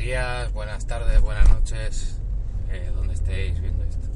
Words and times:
Días, 0.00 0.50
buenas 0.54 0.86
tardes, 0.86 1.20
buenas 1.20 1.46
noches, 1.50 2.18
eh, 2.70 2.90
donde 2.94 3.12
estéis 3.12 3.60
viendo 3.60 3.84
esto. 3.84 4.08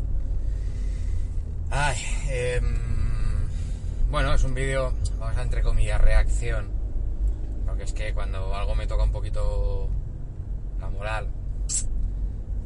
Ay, 1.70 1.98
em, 2.30 2.74
bueno, 4.10 4.32
es 4.32 4.42
un 4.44 4.54
vídeo, 4.54 4.94
vamos 5.18 5.36
a 5.36 5.42
entre 5.42 5.62
comillas, 5.62 6.00
reacción, 6.00 6.70
porque 7.66 7.82
es 7.82 7.92
que 7.92 8.14
cuando 8.14 8.54
algo 8.54 8.74
me 8.74 8.86
toca 8.86 9.02
un 9.02 9.12
poquito 9.12 9.90
la 10.80 10.88
moral, 10.88 11.28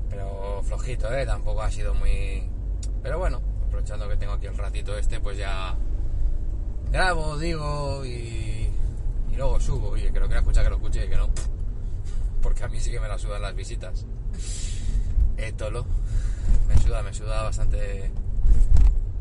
pero 0.09 0.63
flojito, 0.63 1.13
¿eh? 1.13 1.27
Tampoco 1.27 1.63
ha 1.63 1.73
sido 1.73 1.95
muy... 1.95 2.49
Pero 3.03 3.19
bueno, 3.19 3.41
aprovechando 3.67 4.09
que 4.09 4.17
tengo 4.17 4.35
aquí 4.35 4.47
el 4.47 4.57
ratito 4.57 4.97
este, 4.97 5.19
pues 5.19 5.37
ya 5.37 5.75
grabo, 6.93 7.37
digo 7.37 8.07
y, 8.07 8.71
y 9.33 9.37
luego 9.37 9.59
subo. 9.59 9.97
Y 9.97 10.03
que 10.03 10.21
lo 10.21 10.27
quiera 10.27 10.41
escuchar, 10.41 10.63
que 10.63 10.71
lo 10.71 10.77
escuche 10.77 11.05
y 11.05 11.09
que 11.09 11.17
no 11.17 11.29
porque 12.43 12.65
a 12.65 12.69
mí 12.69 12.81
sí 12.81 12.91
que 12.91 13.01
me 13.01 13.09
la 13.09 13.19
sudan 13.19 13.43
las 13.43 13.55
visitas. 13.55 14.07
Eh, 15.37 15.53
Tolo, 15.53 15.87
me 16.69 16.79
suda, 16.79 17.03
me 17.03 17.15
suda 17.15 17.43
bastante 17.43 18.11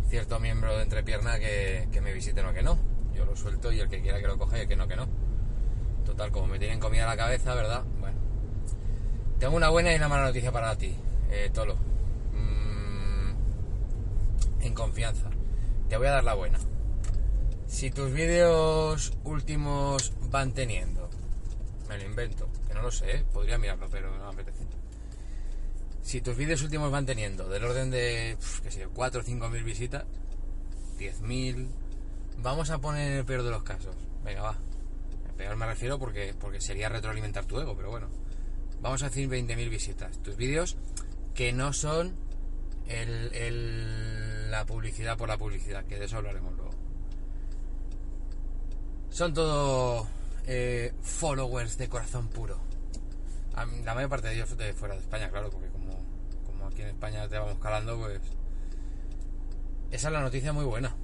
cierto 0.10 0.40
miembro 0.40 0.76
de 0.76 0.84
entrepierna 0.84 1.40
que, 1.40 1.88
que 1.92 2.02
me 2.02 2.14
visiten 2.14 2.46
o 2.46 2.54
que 2.54 2.64
no. 2.64 2.78
Yo 3.14 3.26
lo 3.26 3.36
suelto 3.36 3.72
y 3.72 3.80
el 3.80 3.90
que 3.90 4.02
quiera 4.02 4.20
que 4.20 4.28
lo 4.28 4.38
coge, 4.38 4.68
que 4.68 4.76
no, 4.76 4.88
que 4.88 4.96
no. 4.96 5.08
Total, 6.06 6.32
como 6.32 6.48
me 6.48 6.60
tienen 6.60 6.80
comida 6.80 7.04
a 7.04 7.08
la 7.08 7.18
cabeza, 7.18 7.54
¿verdad? 7.54 7.84
Bueno. 8.00 8.18
Tengo 9.40 9.56
una 9.56 9.70
buena 9.70 9.94
y 9.94 9.98
una 9.98 10.08
mala 10.08 10.26
noticia 10.26 10.52
para 10.52 10.76
ti, 10.76 10.96
eh, 11.30 11.52
Tolo. 11.54 11.76
Mm, 12.34 13.32
en 14.62 14.74
confianza. 14.74 15.30
Te 15.90 15.98
voy 15.98 16.08
a 16.08 16.12
dar 16.12 16.24
la 16.24 16.34
buena. 16.34 16.60
Si 17.68 17.92
tus 17.92 18.12
vídeos 18.12 19.14
últimos 19.24 20.14
van 20.32 20.54
teniendo, 20.54 21.10
me 21.90 21.98
lo 21.98 22.06
invento, 22.06 22.47
no 22.78 22.84
lo 22.84 22.92
sé, 22.92 23.26
podría 23.34 23.58
mirarlo, 23.58 23.88
pero 23.90 24.16
no 24.16 24.32
me 24.32 24.42
apetece. 24.42 24.66
Si 26.04 26.22
tus 26.22 26.38
vídeos 26.38 26.62
últimos 26.62 26.90
van 26.92 27.06
teniendo 27.06 27.50
del 27.50 27.64
orden 27.66 27.90
de, 27.92 28.38
qué 28.64 28.72
sé 28.72 28.88
4 28.88 29.22
o 29.22 29.24
5 29.24 29.50
mil 29.50 29.64
visitas, 29.64 30.06
10 30.98 31.22
mil, 31.22 31.68
vamos 32.38 32.70
a 32.70 32.78
poner 32.78 33.18
el 33.18 33.26
peor 33.26 33.44
de 33.44 33.52
los 33.52 33.64
casos. 33.64 33.96
Venga, 34.24 34.42
va. 34.42 34.58
El 35.28 35.34
peor 35.34 35.56
me 35.58 35.66
refiero 35.66 36.00
porque, 36.00 36.34
porque 36.40 36.62
sería 36.62 36.88
retroalimentar 36.88 37.46
tu 37.46 37.60
ego, 37.60 37.76
pero 37.76 37.90
bueno. 37.90 38.08
Vamos 38.80 39.02
a 39.04 39.10
decir 39.10 39.28
20.000 39.28 39.70
visitas. 39.70 40.22
Tus 40.24 40.38
vídeos 40.38 40.78
que 41.34 41.52
no 41.52 41.74
son 41.74 42.16
el, 42.88 44.50
la 44.50 44.66
publicidad 44.66 45.18
por 45.18 45.28
la 45.28 45.38
publicidad, 45.38 45.84
que 45.86 45.98
de 46.00 46.06
eso 46.06 46.18
hablaremos 46.18 46.56
luego. 46.56 46.72
Son 49.10 49.34
todo 49.34 50.08
eh, 50.46 50.94
followers 51.02 51.78
de 51.78 51.90
corazón 51.90 52.28
puro 52.30 52.67
la 53.66 53.96
mayor 53.96 54.10
parte 54.10 54.28
de 54.28 54.36
ellos 54.36 54.56
de 54.58 54.74
fuera 54.74 54.96
de 54.96 55.02
España, 55.02 55.30
claro, 55.30 55.50
porque 55.50 55.68
como, 55.70 55.98
como 56.46 56.68
aquí 56.68 56.82
en 56.82 56.90
España 56.90 57.28
te 57.28 57.38
vamos 57.38 57.58
calando, 57.60 57.98
pues 57.98 58.22
esa 59.92 60.08
es 60.10 60.14
la 60.14 60.22
noticia 60.22 60.54
muy 60.54 60.66
buena. 60.66 60.96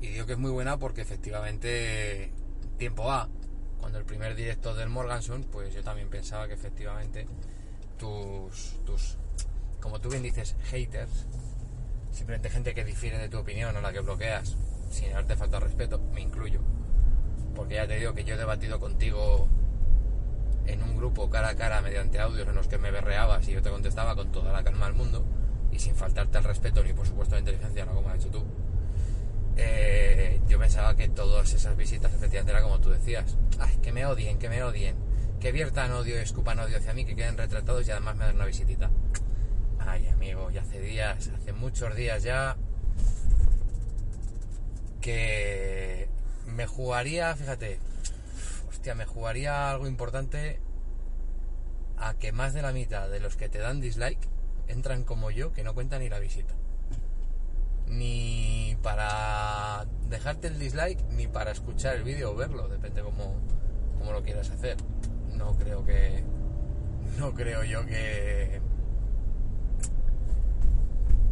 Y 0.00 0.08
digo 0.08 0.26
que 0.26 0.32
es 0.32 0.38
muy 0.38 0.50
buena 0.50 0.78
porque 0.78 1.00
efectivamente 1.00 2.32
tiempo 2.76 3.10
A, 3.10 3.28
cuando 3.78 3.98
el 3.98 4.04
primer 4.04 4.34
directo 4.34 4.74
del 4.74 4.88
Morganson, 4.88 5.44
pues 5.44 5.74
yo 5.74 5.82
también 5.82 6.08
pensaba 6.08 6.46
que 6.46 6.54
efectivamente 6.54 7.26
tus, 7.98 8.76
tus, 8.84 9.16
como 9.80 10.00
tú 10.00 10.08
bien 10.10 10.22
dices, 10.22 10.56
haters, 10.64 11.26
simplemente 12.12 12.50
gente 12.50 12.74
que 12.74 12.84
difiere 12.84 13.18
de 13.18 13.28
tu 13.28 13.38
opinión 13.38 13.76
o 13.76 13.80
la 13.80 13.92
que 13.92 14.00
bloqueas, 14.00 14.56
sin 14.90 15.10
darte 15.12 15.36
falta 15.36 15.58
de 15.58 15.66
respeto, 15.66 16.00
me 16.12 16.20
incluyo. 16.20 16.60
Porque 17.54 17.74
ya 17.74 17.86
te 17.86 17.96
digo 17.98 18.14
que 18.14 18.24
yo 18.24 18.34
he 18.34 18.38
debatido 18.38 18.78
contigo 18.78 19.48
en 20.68 20.82
un 20.82 20.96
grupo 20.96 21.30
cara 21.30 21.48
a 21.48 21.56
cara 21.56 21.80
mediante 21.80 22.20
audios 22.20 22.46
en 22.46 22.54
los 22.54 22.68
que 22.68 22.78
me 22.78 22.90
berreabas 22.90 23.48
y 23.48 23.52
yo 23.52 23.62
te 23.62 23.70
contestaba 23.70 24.14
con 24.14 24.30
toda 24.30 24.52
la 24.52 24.62
calma 24.62 24.86
del 24.86 24.94
mundo 24.94 25.24
y 25.72 25.78
sin 25.78 25.94
faltarte 25.94 26.38
el 26.38 26.44
respeto 26.44 26.84
ni 26.84 26.92
por 26.92 27.06
supuesto 27.06 27.34
la 27.34 27.40
inteligencia, 27.40 27.84
no 27.84 27.94
como 27.94 28.10
has 28.10 28.16
hecho 28.16 28.30
tú, 28.30 28.44
eh, 29.56 30.40
yo 30.46 30.58
pensaba 30.58 30.94
que 30.94 31.08
todas 31.08 31.52
esas 31.52 31.76
visitas 31.76 32.12
efectivamente 32.12 32.52
era 32.52 32.62
como 32.62 32.80
tú 32.80 32.90
decías, 32.90 33.36
ay, 33.58 33.76
que 33.82 33.92
me 33.92 34.06
odien, 34.06 34.38
que 34.38 34.48
me 34.48 34.62
odien, 34.62 34.96
que 35.40 35.52
viertan 35.52 35.90
odio 35.92 36.16
y 36.16 36.22
escupan 36.22 36.58
odio 36.60 36.78
hacia 36.78 36.92
mí, 36.92 37.04
que 37.04 37.16
queden 37.16 37.36
retratados 37.36 37.86
y 37.86 37.90
además 37.90 38.16
me 38.16 38.24
dan 38.26 38.36
una 38.36 38.46
visitita. 38.46 38.90
Ay, 39.80 40.06
amigo, 40.08 40.50
ya 40.50 40.62
hace 40.62 40.80
días, 40.80 41.30
hace 41.34 41.52
muchos 41.52 41.94
días 41.96 42.22
ya, 42.22 42.56
que 45.00 46.08
me 46.46 46.66
jugaría, 46.66 47.34
fíjate, 47.34 47.78
me 48.94 49.04
jugaría 49.04 49.70
algo 49.70 49.86
importante 49.86 50.60
a 51.98 52.14
que 52.14 52.32
más 52.32 52.54
de 52.54 52.62
la 52.62 52.72
mitad 52.72 53.08
de 53.08 53.20
los 53.20 53.36
que 53.36 53.48
te 53.48 53.58
dan 53.58 53.80
dislike 53.80 54.28
entran 54.68 55.04
como 55.04 55.30
yo, 55.30 55.52
que 55.52 55.62
no 55.62 55.74
cuentan 55.74 56.00
ni 56.00 56.08
la 56.08 56.18
visita. 56.18 56.54
Ni 57.86 58.76
para 58.82 59.86
dejarte 60.08 60.48
el 60.48 60.58
dislike, 60.58 61.02
ni 61.10 61.26
para 61.26 61.50
escuchar 61.50 61.96
el 61.96 62.02
vídeo 62.02 62.32
o 62.32 62.36
verlo, 62.36 62.68
depende 62.68 63.02
cómo, 63.02 63.34
cómo 63.98 64.12
lo 64.12 64.22
quieras 64.22 64.50
hacer. 64.50 64.76
No 65.34 65.56
creo 65.56 65.84
que. 65.84 66.22
No 67.18 67.34
creo 67.34 67.64
yo 67.64 67.84
que. 67.86 68.60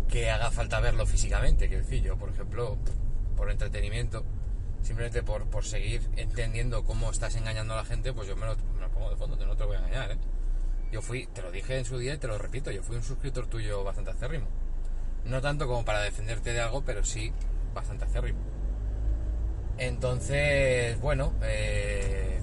que 0.08 0.30
haga 0.30 0.50
falta 0.50 0.80
verlo 0.80 1.06
físicamente, 1.06 1.68
que 1.68 1.78
decir, 1.78 2.02
yo, 2.02 2.16
por 2.16 2.30
ejemplo, 2.30 2.78
por 3.36 3.50
entretenimiento 3.50 4.24
simplemente 4.86 5.22
por, 5.22 5.44
por 5.46 5.64
seguir 5.64 6.00
entendiendo 6.16 6.84
cómo 6.84 7.10
estás 7.10 7.34
engañando 7.34 7.74
a 7.74 7.78
la 7.78 7.84
gente, 7.84 8.12
pues 8.12 8.28
yo 8.28 8.36
me 8.36 8.46
lo, 8.46 8.56
pongo 8.94 9.10
de 9.10 9.16
fondo, 9.16 9.36
no 9.44 9.56
te 9.56 9.64
voy 9.64 9.76
a 9.76 9.80
engañar, 9.80 10.12
¿eh? 10.12 10.18
Yo 10.92 11.02
fui, 11.02 11.26
te 11.26 11.42
lo 11.42 11.50
dije 11.50 11.76
en 11.76 11.84
su 11.84 11.98
día 11.98 12.14
y 12.14 12.18
te 12.18 12.28
lo 12.28 12.38
repito, 12.38 12.70
yo 12.70 12.82
fui 12.82 12.96
un 12.96 13.02
suscriptor 13.02 13.48
tuyo 13.48 13.82
bastante 13.82 14.12
acérrimo. 14.12 14.46
No 15.24 15.40
tanto 15.40 15.66
como 15.66 15.84
para 15.84 16.00
defenderte 16.00 16.52
de 16.52 16.60
algo, 16.60 16.84
pero 16.84 17.04
sí 17.04 17.32
bastante 17.74 18.04
acérrimo. 18.04 18.38
Entonces, 19.76 20.98
bueno, 21.00 21.32
eh, 21.42 22.40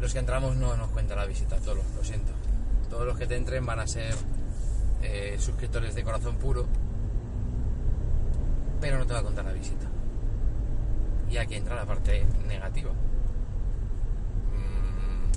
los 0.00 0.12
que 0.14 0.18
entramos 0.18 0.56
no 0.56 0.76
nos 0.76 0.90
cuenta 0.90 1.14
la 1.14 1.26
visita, 1.26 1.56
todos, 1.58 1.84
lo 1.94 2.02
siento. 2.02 2.32
Todos 2.88 3.06
los 3.06 3.18
que 3.18 3.26
te 3.26 3.36
entren 3.36 3.66
van 3.66 3.80
a 3.80 3.86
ser 3.86 4.14
eh, 5.02 5.36
suscriptores 5.38 5.94
de 5.94 6.02
corazón 6.02 6.36
puro, 6.36 6.66
pero 8.80 8.98
no 8.98 9.06
te 9.06 9.12
va 9.12 9.20
a 9.20 9.22
contar 9.22 9.44
la 9.44 9.52
visita. 9.52 9.86
Y 11.30 11.36
aquí 11.36 11.54
entra 11.54 11.76
la 11.76 11.84
parte 11.84 12.26
negativa. 12.48 12.90
Mm, 14.52 15.30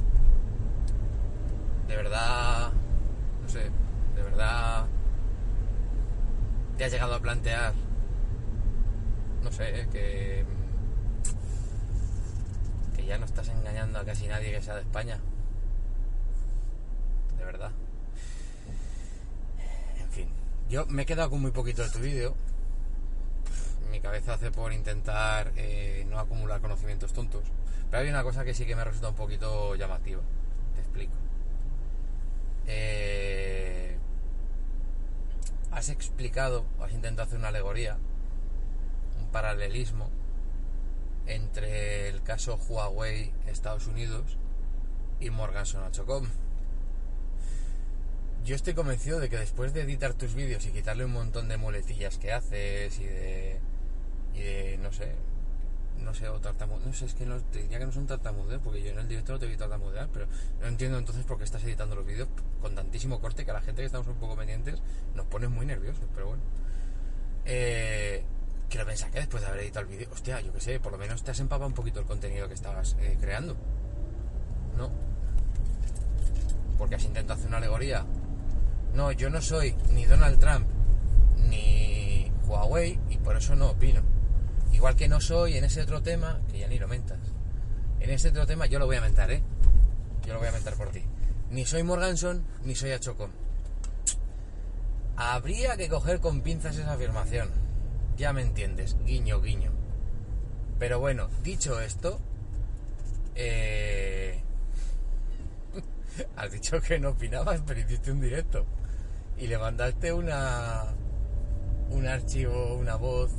de 1.87 1.95
verdad, 1.95 2.71
no 3.41 3.49
sé, 3.49 3.69
de 4.15 4.23
verdad 4.23 4.87
te 6.77 6.85
has 6.85 6.91
llegado 6.91 7.15
a 7.15 7.19
plantear, 7.19 7.73
no 9.43 9.51
sé, 9.51 9.87
que, 9.91 10.45
que 12.95 13.05
ya 13.05 13.19
no 13.19 13.25
estás 13.25 13.49
engañando 13.49 13.99
a 13.99 14.05
casi 14.05 14.27
nadie 14.27 14.51
que 14.51 14.61
sea 14.61 14.75
de 14.75 14.81
España. 14.81 15.19
De 17.37 17.45
verdad. 17.45 17.71
En 19.99 20.09
fin, 20.09 20.29
yo 20.69 20.87
me 20.87 21.03
he 21.03 21.05
quedado 21.05 21.29
con 21.29 21.41
muy 21.41 21.51
poquito 21.51 21.83
de 21.83 21.89
tu 21.89 21.99
vídeo 21.99 22.35
mi 23.93 24.01
cabeza 24.01 24.33
hace 24.33 24.49
por 24.49 24.73
intentar 24.73 25.51
eh, 25.55 26.03
no 26.09 26.17
acumular 26.17 26.59
conocimientos 26.59 27.13
tontos. 27.13 27.43
Pero 27.91 28.01
hay 28.01 28.09
una 28.09 28.23
cosa 28.23 28.43
que 28.43 28.55
sí 28.55 28.65
que 28.65 28.75
me 28.75 28.83
resulta 28.83 29.09
un 29.09 29.15
poquito 29.15 29.75
llamativa. 29.75 30.19
Te 30.73 30.81
explico. 30.81 31.13
Eh, 32.65 33.95
has 35.71 35.89
explicado, 35.89 36.65
has 36.81 36.91
intentado 36.91 37.27
hacer 37.27 37.37
una 37.37 37.49
alegoría, 37.49 37.99
un 39.19 39.27
paralelismo 39.27 40.09
entre 41.27 42.09
el 42.09 42.23
caso 42.23 42.59
Huawei 42.67 43.31
Estados 43.45 43.85
Unidos 43.85 44.39
y 45.19 45.29
Morgan 45.29 45.67
Sonachocom. 45.67 46.25
Yo 48.43 48.55
estoy 48.55 48.73
convencido 48.73 49.19
de 49.19 49.29
que 49.29 49.37
después 49.37 49.71
de 49.75 49.81
editar 49.81 50.15
tus 50.15 50.33
vídeos 50.33 50.65
y 50.65 50.71
quitarle 50.71 51.05
un 51.05 51.13
montón 51.13 51.47
de 51.47 51.57
muletillas 51.57 52.17
que 52.17 52.33
haces 52.33 52.99
y 52.99 53.05
de 53.05 53.61
y 54.35 54.39
de, 54.39 54.79
no 54.81 54.91
sé, 54.91 55.15
no 56.03 56.13
sé, 56.13 56.27
o 56.27 56.39
tartamudeos, 56.39 56.85
no 56.85 56.93
sé, 56.93 57.05
es 57.05 57.13
que 57.13 57.25
no, 57.25 57.39
te 57.39 57.61
diría 57.61 57.79
que 57.79 57.85
no 57.85 57.91
son 57.91 58.07
tartamudeos, 58.07 58.61
porque 58.63 58.83
yo 58.83 58.91
en 58.91 58.99
el 58.99 59.07
directo 59.07 59.33
no 59.33 59.39
te 59.39 59.47
vi 59.47 59.55
tartamudear, 59.55 60.09
pero 60.11 60.27
no 60.61 60.67
entiendo 60.67 60.97
entonces 60.97 61.25
por 61.25 61.37
qué 61.37 61.43
estás 61.43 61.63
editando 61.63 61.95
los 61.95 62.05
vídeos 62.05 62.27
con 62.61 62.75
tantísimo 62.75 63.19
corte 63.19 63.45
que 63.45 63.51
a 63.51 63.55
la 63.55 63.61
gente 63.61 63.81
que 63.81 63.85
estamos 63.85 64.07
un 64.07 64.15
poco 64.15 64.35
pendientes 64.35 64.79
nos 65.15 65.25
pone 65.27 65.47
muy 65.47 65.65
nerviosos, 65.65 66.05
pero 66.13 66.27
bueno. 66.27 66.43
Eh, 67.45 68.23
quiero 68.69 68.85
pensar 68.85 69.11
que 69.11 69.19
después 69.19 69.43
de 69.43 69.49
haber 69.49 69.61
editado 69.61 69.85
el 69.85 69.91
vídeo, 69.91 70.07
hostia, 70.11 70.41
yo 70.41 70.53
qué 70.53 70.59
sé, 70.59 70.79
por 70.79 70.91
lo 70.91 70.97
menos 70.97 71.23
te 71.23 71.31
has 71.31 71.39
empapado 71.39 71.67
un 71.67 71.73
poquito 71.73 71.99
el 71.99 72.05
contenido 72.05 72.47
que 72.47 72.53
estabas 72.53 72.95
eh, 72.99 73.17
creando, 73.19 73.55
¿no? 74.77 74.91
Porque 76.77 76.95
has 76.95 77.05
intentado 77.05 77.37
hacer 77.37 77.49
una 77.49 77.57
alegoría. 77.57 78.05
No, 78.93 79.11
yo 79.11 79.29
no 79.29 79.41
soy 79.41 79.75
ni 79.91 80.05
Donald 80.05 80.39
Trump 80.39 80.67
ni 81.49 82.31
Huawei 82.45 82.99
y 83.09 83.17
por 83.17 83.37
eso 83.37 83.55
no 83.55 83.71
opino. 83.71 84.12
Igual 84.73 84.95
que 84.95 85.07
no 85.07 85.21
soy 85.21 85.57
en 85.57 85.63
ese 85.63 85.81
otro 85.81 86.01
tema, 86.01 86.41
que 86.51 86.59
ya 86.59 86.67
ni 86.67 86.77
lo 86.77 86.87
mentas. 86.87 87.19
En 87.99 88.09
ese 88.09 88.29
otro 88.29 88.45
tema 88.45 88.65
yo 88.65 88.79
lo 88.79 88.85
voy 88.85 88.97
a 88.97 89.01
mentar, 89.01 89.31
¿eh? 89.31 89.41
Yo 90.25 90.33
lo 90.33 90.39
voy 90.39 90.49
a 90.49 90.51
mentar 90.51 90.73
por 90.73 90.89
ti. 90.89 91.03
Ni 91.51 91.65
soy 91.65 91.83
Morganson, 91.83 92.43
ni 92.63 92.75
soy 92.75 92.91
Achocom. 92.91 93.31
Habría 95.15 95.77
que 95.77 95.87
coger 95.87 96.19
con 96.19 96.41
pinzas 96.41 96.75
esa 96.77 96.93
afirmación. 96.93 97.49
Ya 98.17 98.33
me 98.33 98.41
entiendes, 98.41 98.97
guiño, 99.05 99.41
guiño. 99.41 99.71
Pero 100.79 100.99
bueno, 100.99 101.29
dicho 101.43 101.79
esto, 101.79 102.19
eh... 103.35 104.41
has 106.35 106.51
dicho 106.51 106.81
que 106.81 106.99
no 106.99 107.09
opinabas, 107.09 107.61
pero 107.65 107.79
hiciste 107.79 108.11
un 108.11 108.21
directo. 108.21 108.65
Y 109.37 109.47
le 109.47 109.57
mandaste 109.57 110.11
una 110.11 110.93
un 111.89 112.07
archivo, 112.07 112.75
una 112.75 112.95
voz 112.95 113.31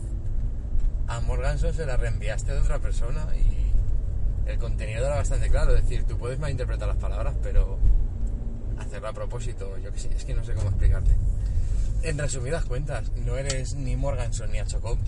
a 1.08 1.20
Morganson 1.20 1.74
se 1.74 1.86
la 1.86 1.96
reenviaste 1.96 2.52
de 2.52 2.60
otra 2.60 2.78
persona 2.78 3.26
y 3.36 4.50
el 4.50 4.58
contenido 4.58 5.06
era 5.06 5.16
bastante 5.16 5.48
claro. 5.48 5.74
Es 5.74 5.82
decir, 5.82 6.04
tú 6.04 6.18
puedes 6.18 6.38
malinterpretar 6.38 6.88
las 6.88 6.96
palabras, 6.96 7.34
pero 7.42 7.78
hacerlo 8.78 9.08
a 9.08 9.12
propósito, 9.12 9.76
yo 9.78 9.92
que 9.92 9.98
sé, 9.98 10.10
es 10.14 10.24
que 10.24 10.34
no 10.34 10.44
sé 10.44 10.54
cómo 10.54 10.68
explicarte. 10.68 11.16
En 12.02 12.18
resumidas 12.18 12.64
cuentas, 12.64 13.10
no 13.16 13.36
eres 13.36 13.74
ni 13.74 13.96
Morganson 13.96 14.50
ni 14.52 14.58
Achocop 14.58 14.98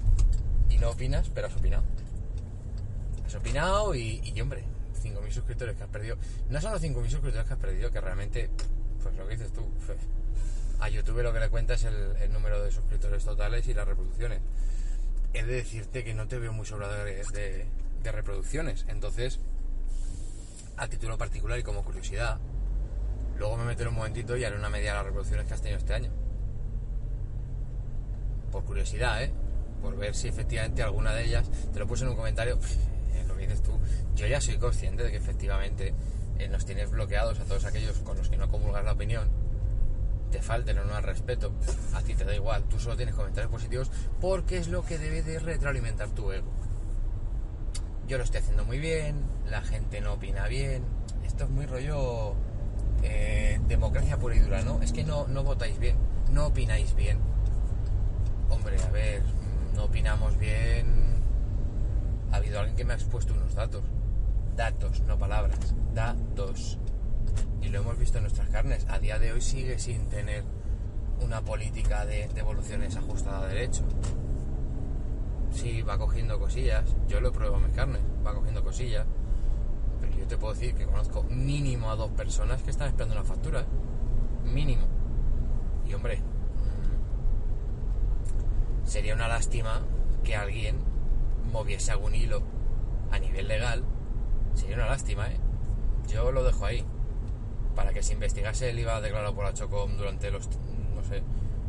y 0.71 0.79
no 0.79 0.91
opinas, 0.91 1.31
pero 1.35 1.49
has 1.49 1.57
opinado. 1.57 1.83
Has 3.27 3.35
opinado 3.35 3.95
y, 3.95 4.23
y 4.25 4.41
hombre, 4.41 4.65
5.000 5.03 5.31
suscriptores 5.31 5.77
que 5.77 5.83
has 5.83 5.91
perdido. 5.91 6.17
No 6.49 6.61
son 6.61 6.73
los 6.73 6.83
5.000 6.83 6.95
suscriptores 7.03 7.47
que 7.47 7.53
has 7.53 7.61
perdido, 7.61 7.91
que 7.91 8.01
realmente, 8.01 8.51
pues 9.03 9.15
lo 9.17 9.27
que 9.27 9.37
dices 9.37 9.53
tú, 9.53 9.63
a 10.81 10.89
YouTube 10.89 11.23
lo 11.23 11.33
que 11.33 11.41
le 11.41 11.49
cuenta 11.49 11.75
es 11.75 11.85
el, 11.85 12.33
número 12.33 12.63
de 12.63 12.71
suscriptores 12.71 13.25
totales 13.25 13.67
y 13.67 13.75
las 13.75 13.87
reproducciones. 13.87 14.41
He 15.37 15.45
de 15.45 15.57
decirte 15.57 16.03
que 16.03 16.15
no 16.15 16.27
te 16.27 16.39
veo 16.39 16.55
muy 16.55 16.65
sobrado 16.65 16.95
de, 17.05 17.67
reproducciones. 18.05 18.87
Entonces, 18.89 19.39
a 20.79 20.89
título 20.89 21.19
particular 21.19 21.59
y 21.59 21.63
como 21.63 21.85
curiosidad, 21.85 22.39
luego 23.37 23.59
me 23.59 23.65
meteré 23.65 23.91
un 23.91 23.97
momentito 23.97 24.35
y 24.35 24.45
haré 24.45 24.57
una 24.57 24.71
media 24.71 24.93
de 24.93 24.97
las 24.97 25.05
reproducciones 25.05 25.47
que 25.47 25.53
has 25.53 25.61
tenido 25.61 25.79
este 25.79 25.93
año. 25.93 26.11
Por 28.51 28.65
curiosidad, 28.65 29.23
¿eh? 29.23 29.31
Por 29.83 29.95
ver 29.97 30.15
si 30.15 30.29
efectivamente 30.29 30.83
alguna 30.83 31.13
de 31.13 31.27
ellas, 31.27 31.51
te 31.71 31.81
lo 31.81 31.87
puse 31.87 32.05
en 32.05 32.11
un 32.11 32.17
comentario, 32.17 32.59
eh, 33.13 33.25
lo 33.29 33.37
dices 33.37 33.63
tú, 33.63 33.79
yo 34.15 34.27
ya 34.27 34.41
soy 34.41 34.57
consciente 34.57 35.03
de 35.03 35.11
que 35.11 35.19
efectivamente 35.19 35.93
eh, 36.39 36.49
nos 36.49 36.65
tienes 36.65 36.91
bloqueados 36.91 37.41
a 37.41 37.45
todos 37.45 37.67
aquellos 37.67 37.99
con 37.99 38.17
los 38.17 38.31
que 38.31 38.39
no 38.39 38.49
comulgas 38.49 38.87
la 38.87 38.93
opinión 38.93 39.29
te 40.37 40.43
falten 40.43 40.79
o 40.79 40.85
no 40.85 40.95
al 40.95 41.03
respeto, 41.03 41.51
a 41.95 42.03
ti 42.03 42.15
te 42.15 42.27
da 42.27 42.35
igual, 42.35 42.65
tú 42.65 42.79
solo 42.79 42.95
tienes 42.95 43.15
comentarios 43.15 43.51
positivos 43.51 43.91
porque 44.21 44.59
es 44.59 44.69
lo 44.69 44.85
que 44.85 44.99
debe 44.99 45.23
de 45.23 45.39
retroalimentar 45.39 46.11
tu 46.11 46.31
ego. 46.31 46.51
Yo 48.07 48.19
lo 48.19 48.25
estoy 48.25 48.41
haciendo 48.41 48.63
muy 48.67 48.79
bien, 48.79 49.25
la 49.49 49.63
gente 49.63 50.03
no 50.03 50.13
opina 50.13 50.47
bien, 50.47 50.85
esto 51.25 51.45
es 51.45 51.51
muy 51.51 51.65
rollo 51.65 52.35
eh, 53.03 53.59
democracia 53.67 54.19
pura 54.19 54.37
y 54.37 54.41
dura, 54.41 54.61
¿no? 54.61 54.83
Es 54.83 54.93
que 54.93 55.05
no, 55.05 55.27
no 55.27 55.43
votáis 55.43 55.79
bien, 55.79 55.97
no 56.31 56.49
opináis 56.49 56.95
bien. 56.95 57.19
Hombre, 58.51 58.77
a 58.83 58.91
ver, 58.91 59.23
no 59.75 59.85
opinamos 59.85 60.37
bien. 60.39 61.17
Ha 62.31 62.37
habido 62.37 62.59
alguien 62.59 62.77
que 62.77 62.85
me 62.85 62.93
ha 62.93 62.97
expuesto 62.97 63.33
unos 63.33 63.55
datos. 63.55 63.85
Datos, 64.55 65.01
no 65.01 65.19
palabras. 65.19 65.75
Datos 65.95 66.79
y 67.63 67.69
lo 67.69 67.79
hemos 67.81 67.99
visto 67.99 68.19
en 68.19 68.25
nuestras 68.25 68.51
carnes, 68.51 68.85
a 68.89 68.99
día 68.99 69.19
de 69.19 69.33
hoy 69.33 69.41
sigue 69.41 69.79
sin 69.79 70.09
tener 70.09 70.45
una 71.21 71.43
política 71.43 72.05
de 72.07 72.29
devoluciones 72.29 72.97
ajustada 72.97 73.45
a 73.45 73.49
derecho. 73.49 73.83
Sí, 75.51 75.83
va 75.83 75.99
cogiendo 75.99 76.39
cosillas, 76.39 76.95
yo 77.09 77.21
lo 77.21 77.33
pruebo 77.33 77.57
en 77.57 77.65
mis 77.65 77.73
carnes, 77.73 78.03
va 78.25 78.33
cogiendo 78.35 78.63
cosillas, 78.63 79.07
pero 80.01 80.17
yo 80.17 80.27
te 80.27 80.37
puedo 80.37 80.55
decir 80.55 80.75
que 80.75 80.87
conozco 80.87 81.25
mínimo 81.25 81.91
a 81.91 81.97
dos 81.97 82.11
personas 82.11 82.63
que 82.63 82.71
están 82.71 82.87
esperando 82.89 83.15
una 83.15 83.25
factura, 83.25 83.63
¿eh? 83.63 83.67
mínimo. 84.45 84.87
Y 85.87 85.95
hombre, 85.95 86.19
mm, 86.19 86.23
sería 88.87 89.15
una 89.15 89.29
lástima 89.29 89.81
que 90.23 90.37
alguien 90.37 90.77
moviese 91.53 91.93
algún 91.93 92.15
hilo 92.15 92.43
a 93.11 93.19
nivel 93.19 93.49
legal, 93.49 93.85
sería 94.55 94.77
una 94.77 94.87
lástima, 94.87 95.29
¿eh? 95.29 95.39
Yo 96.09 96.31
lo 96.33 96.45
dejo 96.45 96.67
ahí 96.67 96.85
para 97.77 97.93
que 97.93 98.03
se 98.03 98.15
investigase 98.15 98.71
el 98.71 98.79
IVA 98.79 99.01
declarado 99.03 99.35
por 99.35 99.45
la 99.45 99.53
Chocom 99.53 99.97
durante 99.97 100.31
los, 100.31 100.49
no 100.95 101.05
sé, 101.05 101.23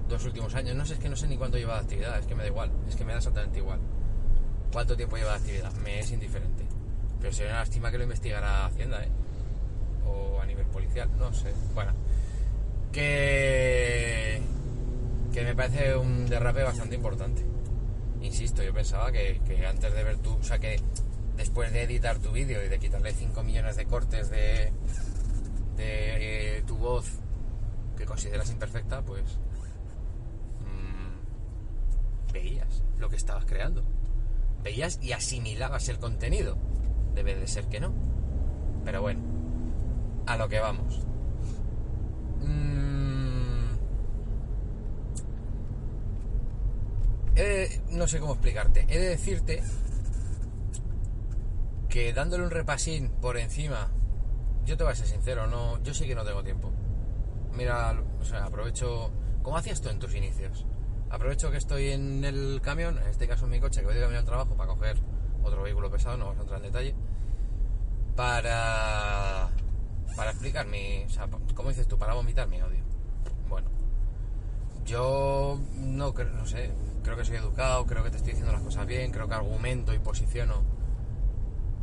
dos 0.08 0.26
últimos 0.26 0.56
años. 0.56 0.76
No 0.76 0.86
sé, 0.86 0.94
es 0.94 1.00
que 1.00 1.10
no 1.10 1.18
sé 1.18 1.28
ni 1.28 1.38
cuánto 1.38 1.58
lleva 1.58 1.76
de 1.76 1.82
actividad, 1.82 2.18
es 2.18 2.26
que 2.26 2.34
me 2.34 2.44
da 2.44 2.48
igual, 2.48 2.72
es 2.88 2.96
que 2.96 3.04
me 3.04 3.12
da 3.12 3.18
exactamente 3.18 3.60
igual. 3.60 3.80
¿Cuánto 4.72 4.96
tiempo 4.96 5.18
lleva 5.18 5.32
de 5.32 5.38
actividad? 5.38 5.72
Me 5.74 6.00
es 6.00 6.12
indiferente. 6.12 6.66
Pero 7.20 7.34
sería 7.34 7.52
una 7.52 7.60
lástima 7.60 7.92
que 7.92 7.98
lo 7.98 8.04
investigara 8.06 8.66
Hacienda, 8.66 9.04
¿eh? 9.04 9.10
O 10.06 10.40
a 10.40 10.46
nivel 10.46 10.66
policial, 10.68 11.10
no 11.18 11.34
sé. 11.34 11.52
Bueno, 11.76 11.92
que, 12.94 14.42
que 15.34 15.44
me 15.44 15.56
parece 15.56 15.96
un 15.98 16.26
derrape 16.26 16.64
bastante 16.64 16.96
importante. 16.96 17.44
Insisto, 18.22 18.64
yo 18.64 18.74
pensaba 18.74 19.12
que, 19.12 19.42
que 19.46 19.66
antes 19.66 19.94
de 19.94 20.04
ver 20.04 20.18
tu, 20.20 20.36
o 20.36 20.44
sea, 20.44 20.58
que 20.58 20.80
después 21.36 21.72
de 21.74 21.84
editar 21.84 22.18
tu 22.20 22.32
vídeo 22.32 22.64
y 22.64 22.70
de 22.70 22.80
quitarle 22.80 23.12
5 23.12 23.44
millones 23.44 23.76
de 23.76 23.86
cortes 23.86 24.30
de, 24.30 24.72
de 25.78 26.58
eh, 26.58 26.64
tu 26.64 26.76
voz 26.76 27.20
que 27.96 28.06
consideras 28.06 28.50
imperfecta, 28.52 29.02
pues 29.02 29.40
mm, 30.62 32.32
veías 32.34 32.84
lo 32.98 33.10
que 33.10 33.16
estabas 33.16 33.46
creando. 33.46 33.84
Veías 34.64 35.00
y 35.02 35.14
asimilabas 35.14 35.88
el 35.90 36.00
contenido. 36.00 36.58
Debe 37.14 37.36
de 37.36 37.48
ser 37.48 37.68
que 37.68 37.80
no. 37.80 37.94
Pero 38.84 39.02
bueno, 39.02 39.22
a 40.26 40.38
lo 40.38 40.50
que 40.50 40.60
vamos. 40.60 41.06
Mm, 42.42 42.78
no 47.92 48.08
sé 48.08 48.20
cómo 48.20 48.34
explicarte. 48.34 48.86
He 48.90 49.00
de 49.00 49.10
decirte 49.10 49.64
que 51.90 52.14
dándole 52.14 52.44
un 52.44 52.52
repasín 52.52 53.10
por 53.10 53.38
encima 53.38 53.92
yo 54.68 54.76
te 54.76 54.84
voy 54.84 54.92
a 54.92 54.96
ser 54.96 55.08
sincero, 55.08 55.48
no, 55.48 55.82
yo 55.82 55.94
sí 55.94 56.06
que 56.06 56.14
no 56.14 56.26
tengo 56.26 56.44
tiempo. 56.44 56.72
Mira, 57.54 57.98
o 58.20 58.26
sea, 58.26 58.46
aprovecho, 58.46 59.12
¿cómo 59.42 59.56
hacías 59.56 59.82
tú 59.82 59.88
en 59.88 59.98
tus 59.98 60.14
inicios? 60.14 60.66
Aprovecho 61.10 61.50
que 61.50 61.58
estoy 61.58 61.92
en 61.92 62.26
el 62.26 62.60
camión, 62.62 62.98
en 62.98 63.08
este 63.08 63.30
caso 63.30 63.46
en 63.46 63.52
mi 63.52 63.62
coche, 63.62 63.80
que 63.80 63.86
voy 63.86 63.96
de 63.96 64.02
camino 64.02 64.20
al 64.20 64.26
trabajo 64.26 64.56
para 64.58 64.68
coger 64.68 64.98
otro 65.42 65.64
vehículo 65.64 65.90
pesado, 65.90 66.18
no 66.18 66.26
vamos 66.26 66.40
a 66.40 66.42
entrar 66.42 66.60
en 66.60 66.66
detalle, 66.66 66.96
para, 68.18 69.48
para 70.18 70.32
explicar 70.32 70.68
mi, 70.68 71.06
o 71.06 71.10
sea, 71.10 71.30
¿cómo 71.56 71.70
dices 71.70 71.88
tú? 71.88 71.98
Para 71.98 72.14
vomitar 72.14 72.50
mi 72.50 72.60
audio. 72.60 72.84
Bueno, 73.48 73.70
yo 74.84 75.62
no, 75.76 76.12
no 76.12 76.46
sé, 76.46 76.72
creo 77.04 77.16
que 77.16 77.24
soy 77.24 77.38
educado, 77.38 77.86
creo 77.86 78.04
que 78.04 78.10
te 78.10 78.18
estoy 78.18 78.34
diciendo 78.34 78.52
las 78.52 78.64
cosas 78.64 78.86
bien, 78.86 79.12
creo 79.12 79.30
que 79.30 79.34
argumento 79.34 79.94
y 79.94 80.00
posiciono 80.00 80.62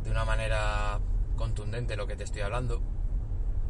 de 0.03 0.11
una 0.11 0.23
manera 0.23 0.99
contundente 1.35 1.95
lo 1.95 2.07
que 2.07 2.15
te 2.15 2.23
estoy 2.23 2.41
hablando, 2.41 2.81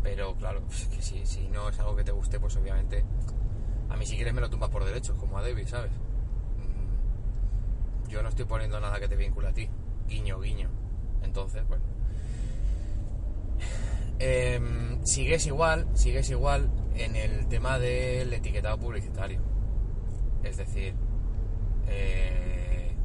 pero 0.03 0.36
claro, 0.36 0.63
que 0.67 1.01
si, 1.01 1.48
no 1.50 1.69
es 1.69 1.79
algo 1.79 1.95
que 1.95 2.03
te 2.03 2.12
guste, 2.12 2.39
pues 2.39 2.55
obviamente 2.57 3.03
a 3.89 3.98
mí 3.98 4.05
si 4.05 4.15
quieres 4.15 4.34
me 4.34 4.41
lo 4.41 4.50
tumbas 4.50 4.69
por 4.69 4.86
derecho, 4.86 5.15
como 5.17 5.38
a 5.38 5.41
David, 5.41 5.67
¿sabes? 5.67 5.91
Mm, 5.91 8.10
yo 8.10 8.22
no 8.22 8.29
estoy 8.29 8.45
poniendo 8.45 8.79
nada 8.79 9.00
que 9.00 9.07
te 9.07 9.15
vincule 9.15 9.48
a 9.48 9.53
ti, 9.53 9.69
guiño, 10.07 10.39
guiño. 10.39 10.69
Entonces, 11.24 11.67
bueno. 11.67 11.84
Em, 14.19 15.03
sigues 15.05 15.45
igual, 15.48 15.88
sigues 15.93 16.29
igual 16.29 16.69
en 16.95 17.15
el 17.15 17.48
tema 17.48 17.79
del 17.79 18.31
etiquetado 18.31 18.77
publicitario. 18.77 19.41
Es 20.43 20.57
decir, 20.57 20.93
eh, 21.88 22.95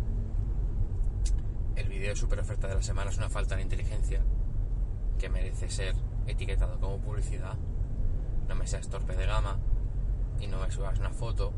el 1.76 1.88
vídeo 1.88 2.10
de 2.10 2.16
super 2.16 2.40
oferta 2.40 2.68
de 2.68 2.74
la 2.74 2.82
semana 2.82 3.10
es 3.10 3.16
una 3.16 3.30
falta 3.30 3.56
de 3.56 3.62
inteligencia 3.62 4.22
que 5.20 5.28
merece 5.28 5.68
ser 5.68 5.94
etiquetado 6.26 6.80
como 6.80 6.98
publicidad. 6.98 7.54
No 8.48 8.54
me 8.54 8.66
seas 8.66 8.88
torpe 8.88 9.14
de 9.14 9.26
gama 9.26 9.58
y 10.40 10.46
no 10.46 10.58
me 10.58 10.70
subas 10.70 10.98
una 10.98 11.10
foto 11.10 11.52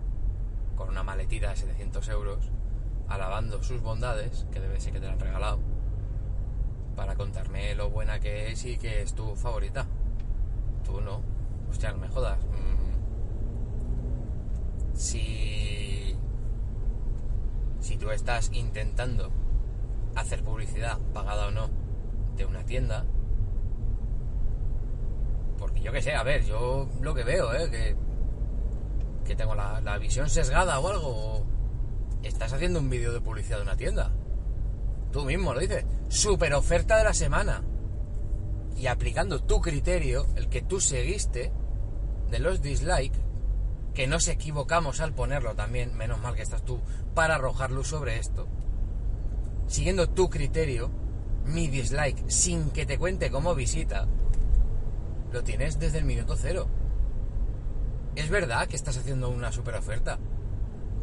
con 0.77 0.89
una 0.89 1.05
maletita 1.05 1.51
de 1.51 1.57
700 1.57 2.09
euros 2.09 2.51
alabando 3.09 3.63
sus 3.63 3.81
bondades, 3.81 4.47
que 4.53 4.59
debe 4.59 4.81
ser 4.81 4.95
que 4.95 5.01
te 5.01 5.07
la 5.07 5.13
han 5.13 5.21
regalado, 5.21 5.61
para 6.97 7.15
contarme 7.15 7.75
lo 7.75 7.91
buena 7.91 8.19
que 8.21 8.51
es 8.51 8.65
y 8.65 8.77
que 8.79 9.03
es 9.03 9.15
tu 9.15 9.37
favorita. 9.37 9.87
Tú 10.85 11.01
no. 11.01 11.21
Hostia, 11.71 11.93
no 11.93 11.99
me 11.99 12.09
jodas. 12.09 12.39
Mm. 12.39 12.93
Si. 14.97 16.17
Si 17.81 17.97
tú 17.97 18.11
estás 18.11 18.51
intentando 18.53 19.31
hacer 20.15 20.43
publicidad, 20.43 20.99
pagada 21.13 21.49
o 21.49 21.51
no, 21.51 21.71
de 22.37 22.45
una 22.47 22.65
tienda. 22.65 23.05
Yo 25.83 25.93
que 25.93 26.01
sé, 26.01 26.15
a 26.15 26.23
ver, 26.23 26.45
yo 26.45 26.89
lo 27.01 27.15
que 27.15 27.25
veo, 27.25 27.53
¿eh? 27.55 27.71
Que, 27.71 27.97
que 29.25 29.37
tengo 29.37 29.55
la, 29.55 29.81
la 29.81 29.99
visión 29.99 30.29
sesgada 30.29 30.79
o 30.79 30.89
algo. 30.89 31.47
Estás 32.23 32.53
haciendo 32.53 32.79
un 32.79 32.89
vídeo 32.89 33.13
de 33.13 33.21
publicidad 33.21 33.57
de 33.57 33.65
una 33.65 33.77
tienda. 33.77 34.13
Tú 35.11 35.25
mismo 35.25 35.53
lo 35.53 35.61
dices. 35.61 35.85
Super 36.09 36.55
oferta 36.55 36.97
de 36.97 37.05
la 37.05 37.15
semana. 37.15 37.63
Y 38.77 38.87
aplicando 38.87 39.43
tu 39.43 39.61
criterio, 39.61 40.27
el 40.37 40.49
que 40.49 40.63
tú 40.63 40.81
seguiste, 40.81 41.53
de 42.31 42.39
los 42.39 42.63
dislikes, 42.63 43.19
que 43.93 44.07
nos 44.07 44.29
equivocamos 44.29 45.01
al 45.01 45.13
ponerlo 45.13 45.55
también, 45.55 45.95
menos 45.95 46.21
mal 46.21 46.35
que 46.35 46.43
estás 46.43 46.65
tú, 46.65 46.81
para 47.15 47.35
arrojar 47.35 47.71
luz 47.71 47.89
sobre 47.89 48.19
esto. 48.19 48.47
Siguiendo 49.67 50.09
tu 50.09 50.31
criterio, 50.31 50.91
mi 51.45 51.69
dislike, 51.69 52.29
sin 52.31 52.71
que 52.71 52.87
te 52.87 52.99
cuente 52.99 53.31
como 53.31 53.55
visita, 53.55 54.09
lo 55.33 55.43
tienes 55.43 55.79
desde 55.79 55.99
el 55.99 56.05
minuto 56.05 56.37
cero. 56.37 56.69
Es 58.15 58.29
verdad 58.29 58.69
que 58.69 58.77
estás 58.77 58.99
haciendo 58.99 59.31
una 59.31 59.53
super 59.53 59.75
oferta, 59.75 60.19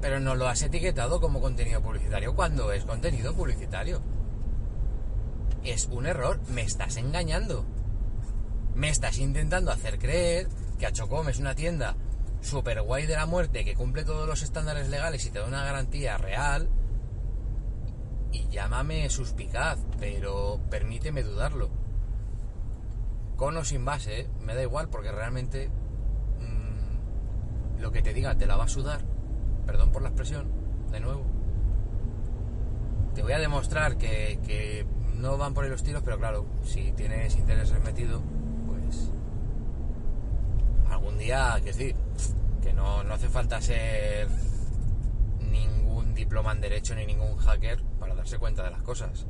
pero 0.02 0.20
no 0.20 0.36
lo 0.36 0.48
has 0.48 0.62
etiquetado 0.62 1.20
como 1.20 1.42
contenido 1.42 1.82
publicitario 1.82 2.36
cuando 2.36 2.72
es 2.72 2.86
contenido 2.86 3.34
publicitario. 3.34 4.02
Es 5.64 5.88
un 5.88 6.06
error, 6.06 6.40
me 6.50 6.62
estás 6.62 6.98
engañando. 6.98 7.66
Me 8.76 8.90
estás 8.90 9.18
intentando 9.18 9.72
hacer 9.72 9.98
creer 9.98 10.48
que 10.78 10.86
Achocom 10.86 11.28
es 11.28 11.40
una 11.40 11.56
tienda 11.56 11.98
super 12.42 12.82
guay 12.82 13.06
de 13.06 13.16
la 13.16 13.26
muerte 13.26 13.66
que 13.66 13.76
cumple 13.76 14.06
todos 14.06 14.28
los 14.28 14.42
estándares 14.44 14.88
legales 14.90 15.26
y 15.26 15.32
te 15.32 15.40
da 15.40 15.48
una 15.48 15.64
garantía 15.64 16.18
real. 16.18 16.70
Y 18.32 18.48
llámame 18.50 19.10
suspicaz, 19.10 19.80
pero 20.00 20.62
permíteme 20.70 21.24
dudarlo. 21.24 21.79
Con 23.40 23.58
o 23.58 23.64
sin 23.64 23.86
base, 23.86 24.30
me 24.42 24.54
da 24.54 24.62
igual 24.62 24.90
porque 24.90 25.12
realmente 25.12 25.72
mmm, 26.40 27.82
lo 27.82 27.92
que 27.92 28.04
te 28.04 28.14
diga 28.14 28.38
te 28.38 28.46
la 28.46 28.56
va 28.56 28.66
a 28.66 28.68
sudar 28.68 29.02
perdón 29.70 29.92
por 29.92 30.02
la 30.02 30.10
expresión, 30.10 30.48
de 30.90 31.00
nuevo. 31.00 31.24
Te 33.14 33.22
voy 33.22 33.34
a 33.34 33.38
demostrar 33.38 33.98
que, 33.98 34.88
no 35.14 35.38
van 35.38 35.54
por 35.54 35.64
ahí 35.64 35.70
los 35.70 35.84
tiros, 35.84 36.02
pero 36.02 36.18
claro, 36.18 36.48
si 36.64 36.92
tienes 36.94 37.36
intereses 37.36 37.80
metido, 37.84 38.20
pues 38.66 39.12
algún 40.90 41.20
día, 41.20 41.56
que 41.60 41.68
decir, 41.68 41.96
que 42.64 42.74
no, 42.74 43.04
no 43.04 43.14
hace 43.14 43.30
falta 43.30 43.62
ser 43.62 44.28
ningún 45.40 46.16
diploma 46.16 46.52
en 46.54 46.62
derecho 46.62 46.96
ni 46.96 47.06
ningún 47.06 47.38
hacker 47.38 47.84
para 48.00 48.16
darse 48.16 48.40
cuenta 48.40 48.64
de 48.64 48.72
las 48.72 48.82
cosas. 48.82 49.28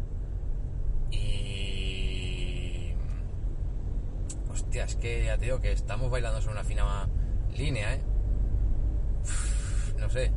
Hostia, 4.69 4.83
es 4.83 4.95
que 4.97 5.25
ya 5.25 5.35
te 5.35 5.45
digo 5.45 5.59
que 5.59 5.71
estamos 5.71 6.11
bailando 6.11 6.39
sobre 6.41 6.59
una 6.59 6.63
fina 6.63 7.09
línea, 7.57 7.95
¿eh? 7.95 8.01
no 9.97 10.07
sé. 10.11 10.31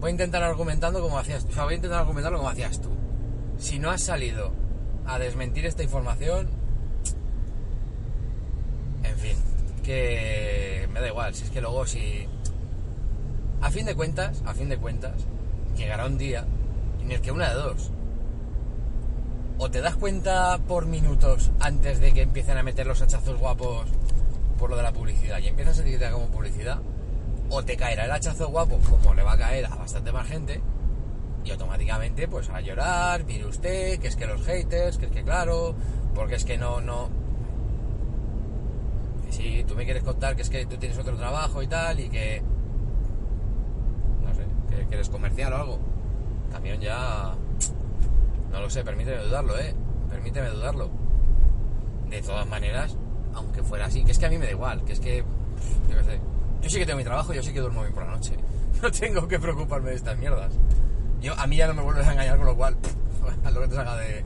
Voy 0.00 0.08
a 0.08 0.10
intentar 0.12 0.42
argumentando 0.42 1.02
como 1.02 1.18
hacías 1.18 1.44
tú. 1.44 1.50
O 1.50 1.52
sea, 1.52 1.64
voy 1.64 1.74
a 1.74 1.76
intentar 1.76 2.00
argumentarlo 2.00 2.38
como 2.38 2.48
hacías 2.48 2.80
tú. 2.80 2.88
Si 3.58 3.78
no 3.78 3.90
has 3.90 4.00
salido 4.00 4.54
a 5.04 5.18
desmentir 5.18 5.66
esta 5.66 5.82
información, 5.82 6.48
en 9.04 9.18
fin, 9.18 9.36
que 9.82 10.88
me 10.94 11.02
da 11.02 11.08
igual. 11.08 11.34
Si 11.34 11.44
es 11.44 11.50
que 11.50 11.60
luego 11.60 11.86
si, 11.86 12.26
a 13.60 13.70
fin 13.70 13.84
de 13.84 13.94
cuentas, 13.94 14.42
a 14.46 14.54
fin 14.54 14.70
de 14.70 14.78
cuentas, 14.78 15.26
llegará 15.76 16.06
un 16.06 16.16
día 16.16 16.46
en 17.02 17.12
el 17.12 17.20
que 17.20 17.32
una 17.32 17.50
de 17.50 17.54
dos, 17.54 17.90
o 19.64 19.70
te 19.70 19.80
das 19.80 19.94
cuenta 19.94 20.58
por 20.66 20.86
minutos 20.86 21.52
antes 21.60 22.00
de 22.00 22.12
que 22.12 22.22
empiecen 22.22 22.58
a 22.58 22.64
meter 22.64 22.84
los 22.84 23.00
hachazos 23.00 23.38
guapos 23.38 23.86
por 24.58 24.68
lo 24.68 24.76
de 24.76 24.82
la 24.82 24.92
publicidad 24.92 25.38
y 25.38 25.46
empiezas 25.46 25.78
a 25.78 25.82
etiquetar 25.82 26.10
como 26.10 26.26
publicidad, 26.26 26.80
o 27.48 27.62
te 27.62 27.76
caerá 27.76 28.06
el 28.06 28.10
hachazo 28.10 28.48
guapo 28.48 28.78
como 28.78 29.14
le 29.14 29.22
va 29.22 29.34
a 29.34 29.38
caer 29.38 29.66
a 29.66 29.76
bastante 29.76 30.10
más 30.10 30.26
gente 30.26 30.60
y 31.44 31.52
automáticamente 31.52 32.26
pues 32.26 32.50
a 32.50 32.60
llorar, 32.60 33.24
mire 33.24 33.46
usted, 33.46 34.00
que 34.00 34.08
es 34.08 34.16
que 34.16 34.26
los 34.26 34.44
haters, 34.44 34.98
que 34.98 35.06
es 35.06 35.12
que 35.12 35.22
claro, 35.22 35.76
porque 36.12 36.34
es 36.34 36.44
que 36.44 36.58
no, 36.58 36.80
no... 36.80 37.08
Si 39.30 39.62
tú 39.62 39.76
me 39.76 39.84
quieres 39.84 40.02
contar 40.02 40.34
que 40.34 40.42
es 40.42 40.50
que 40.50 40.66
tú 40.66 40.76
tienes 40.76 40.98
otro 40.98 41.16
trabajo 41.16 41.62
y 41.62 41.68
tal 41.68 42.00
y 42.00 42.08
que... 42.08 42.42
No 44.24 44.34
sé, 44.34 44.44
que, 44.88 44.92
eres 44.92 45.08
comercial 45.08 45.52
o 45.52 45.56
algo. 45.56 45.78
También 46.50 46.80
ya... 46.80 47.36
No 48.52 48.60
lo 48.60 48.70
sé, 48.70 48.84
permíteme 48.84 49.22
dudarlo, 49.24 49.58
¿eh? 49.58 49.74
Permíteme 50.10 50.48
dudarlo. 50.50 50.90
De 52.08 52.20
todas 52.22 52.46
maneras, 52.46 52.96
aunque 53.34 53.62
fuera 53.62 53.86
así, 53.86 54.04
que 54.04 54.12
es 54.12 54.18
que 54.18 54.26
a 54.26 54.28
mí 54.28 54.38
me 54.38 54.44
da 54.44 54.50
igual, 54.52 54.84
que 54.84 54.92
es 54.92 55.00
que... 55.00 55.24
Yo 55.88 55.96
qué 55.96 56.04
sé 56.04 56.20
yo 56.62 56.70
sí 56.70 56.78
que 56.78 56.86
tengo 56.86 56.98
mi 56.98 57.04
trabajo, 57.04 57.32
yo 57.32 57.42
sí 57.42 57.52
que 57.52 57.60
duermo 57.60 57.80
bien 57.82 57.92
por 57.92 58.04
la 58.04 58.12
noche. 58.12 58.36
No 58.82 58.90
tengo 58.90 59.28
que 59.28 59.38
preocuparme 59.38 59.90
de 59.90 59.96
estas 59.96 60.18
mierdas. 60.18 60.52
Yo, 61.20 61.38
a 61.38 61.46
mí 61.46 61.56
ya 61.56 61.68
no 61.68 61.74
me 61.74 61.82
vuelves 61.82 62.04
a 62.04 62.12
engañar, 62.12 62.36
con 62.36 62.46
lo 62.46 62.56
cual, 62.56 62.76
a 63.44 63.50
lo 63.52 63.60
que 63.60 63.68
te 63.68 63.74
salga 63.76 63.96
de, 63.96 64.24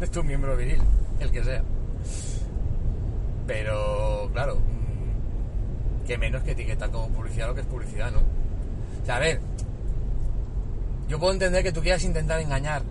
de 0.00 0.06
tu 0.06 0.24
miembro 0.24 0.56
viril, 0.56 0.80
el 1.20 1.30
que 1.30 1.44
sea. 1.44 1.62
Pero, 3.46 4.30
claro, 4.32 4.56
mm, 4.56 6.06
que 6.06 6.16
menos 6.16 6.42
que 6.44 6.52
etiquetar 6.52 6.90
como 6.90 7.08
publicidad 7.08 7.48
lo 7.48 7.54
que 7.54 7.60
es 7.60 7.66
publicidad, 7.66 8.10
¿no? 8.10 8.20
O 8.20 9.04
sea, 9.04 9.16
a 9.16 9.20
ver, 9.20 9.40
yo 11.08 11.18
puedo 11.18 11.34
entender 11.34 11.62
que 11.62 11.72
tú 11.72 11.82
quieras 11.82 12.04
intentar 12.04 12.40
engañar 12.40 12.82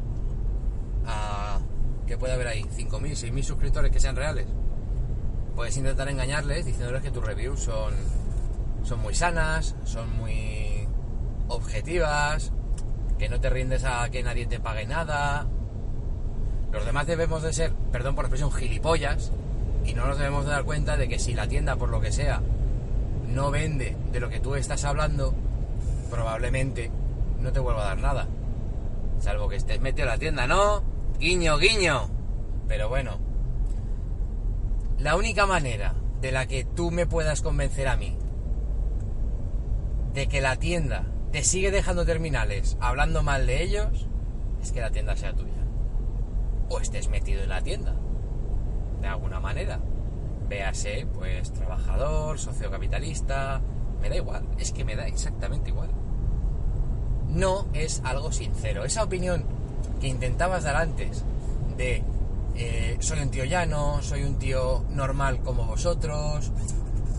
que 2.06 2.18
puede 2.18 2.34
haber 2.34 2.48
ahí, 2.48 2.64
5.000, 2.64 2.90
6.000 3.12 3.44
suscriptores 3.44 3.92
que 3.92 4.00
sean 4.00 4.16
reales 4.16 4.48
puedes 5.56 5.78
intentar 5.78 6.10
engañarles 6.10 6.66
diciéndoles 6.66 7.02
que 7.02 7.12
tus 7.12 7.26
reviews 7.26 7.60
son, 7.62 7.94
son 8.84 9.00
muy 9.00 9.16
sanas, 9.16 9.76
son 9.86 10.16
muy 10.18 10.88
objetivas, 11.48 12.52
que 13.18 13.30
no 13.30 13.40
te 13.40 13.50
rindes 13.50 13.86
a 13.86 14.10
que 14.10 14.22
nadie 14.22 14.46
te 14.46 14.60
pague 14.60 14.86
nada. 14.86 15.48
Los 16.72 16.86
demás 16.86 17.08
debemos 17.08 17.42
de 17.42 17.54
ser, 17.54 17.72
perdón 17.92 18.16
por 18.16 18.26
la 18.26 18.28
expresión, 18.28 18.52
gilipollas 18.52 19.32
y 19.86 19.94
no 19.94 20.06
nos 20.06 20.18
debemos 20.18 20.46
de 20.46 20.52
dar 20.52 20.66
cuenta 20.66 20.98
de 20.98 21.08
que 21.08 21.20
si 21.20 21.34
la 21.34 21.48
tienda, 21.48 21.78
por 21.78 21.90
lo 21.90 22.02
que 22.02 22.12
sea, 22.12 22.42
no 23.28 23.50
vende 23.50 23.96
de 24.12 24.20
lo 24.20 24.30
que 24.30 24.42
tú 24.42 24.56
estás 24.56 24.84
hablando, 24.84 25.34
probablemente 26.12 26.92
no 27.40 27.52
te 27.54 27.60
vuelva 27.60 27.84
a 27.84 27.88
dar 27.88 28.00
nada. 28.00 28.28
Salvo 29.20 29.48
que 29.48 29.56
estés 29.56 29.80
metido 29.80 30.08
en 30.08 30.12
la 30.12 30.18
tienda, 30.18 30.48
¿no? 30.48 30.84
Guiño, 31.20 31.58
guiño. 31.58 32.10
Pero 32.68 32.90
bueno, 32.90 33.20
la 34.98 35.16
única 35.16 35.46
manera 35.46 35.94
de 36.22 36.32
la 36.32 36.48
que 36.48 36.64
tú 36.64 36.92
me 36.92 37.06
puedas 37.06 37.42
convencer 37.42 37.88
a 37.88 37.96
mí 37.96 38.18
de 40.14 40.28
que 40.28 40.42
la 40.42 40.56
tienda 40.56 41.06
te 41.32 41.44
sigue 41.44 41.72
dejando 41.72 42.06
terminales 42.06 42.78
hablando 42.80 43.22
mal 43.22 43.46
de 43.46 43.62
ellos 43.62 44.08
es 44.62 44.72
que 44.72 44.82
la 44.82 44.90
tienda 44.90 45.16
sea 45.16 45.36
tuya. 45.36 45.52
O 46.70 46.80
estés 46.80 47.10
metido 47.10 47.44
en 47.44 47.50
la 47.50 47.62
tienda. 47.62 47.96
De 49.02 49.08
alguna 49.08 49.40
manera. 49.40 49.80
Véase, 50.50 51.08
pues, 51.14 51.52
trabajador, 51.54 52.40
sociocapitalista. 52.40 53.62
Me 54.02 54.10
da 54.10 54.16
igual. 54.16 54.48
Es 54.58 54.72
que 54.72 54.84
me 54.84 54.96
da 54.96 55.06
exactamente 55.06 55.70
igual. 55.70 55.92
No 57.28 57.68
es 57.74 58.02
algo 58.04 58.32
sincero. 58.32 58.86
Esa 58.86 59.04
opinión 59.04 59.46
que 60.00 60.08
intentabas 60.08 60.64
dar 60.64 60.76
antes 60.76 61.24
de 61.78 62.04
eh, 62.56 62.98
soy 63.00 63.20
un 63.20 63.30
tío 63.30 63.44
llano, 63.44 64.02
soy 64.02 64.24
un 64.24 64.38
tío 64.38 64.86
normal 64.90 65.42
como 65.44 65.66
vosotros, 65.66 66.52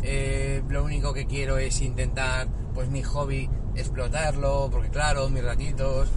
eh, 0.03 0.63
lo 0.69 0.85
único 0.85 1.13
que 1.13 1.27
quiero 1.27 1.59
es 1.59 1.83
intentar, 1.83 2.49
pues 2.75 2.89
mi 2.89 3.03
hobby, 3.03 3.51
explotarlo, 3.75 4.69
porque 4.71 4.89
claro, 4.89 5.29
mis 5.29 5.45
ratitos, 5.45 6.09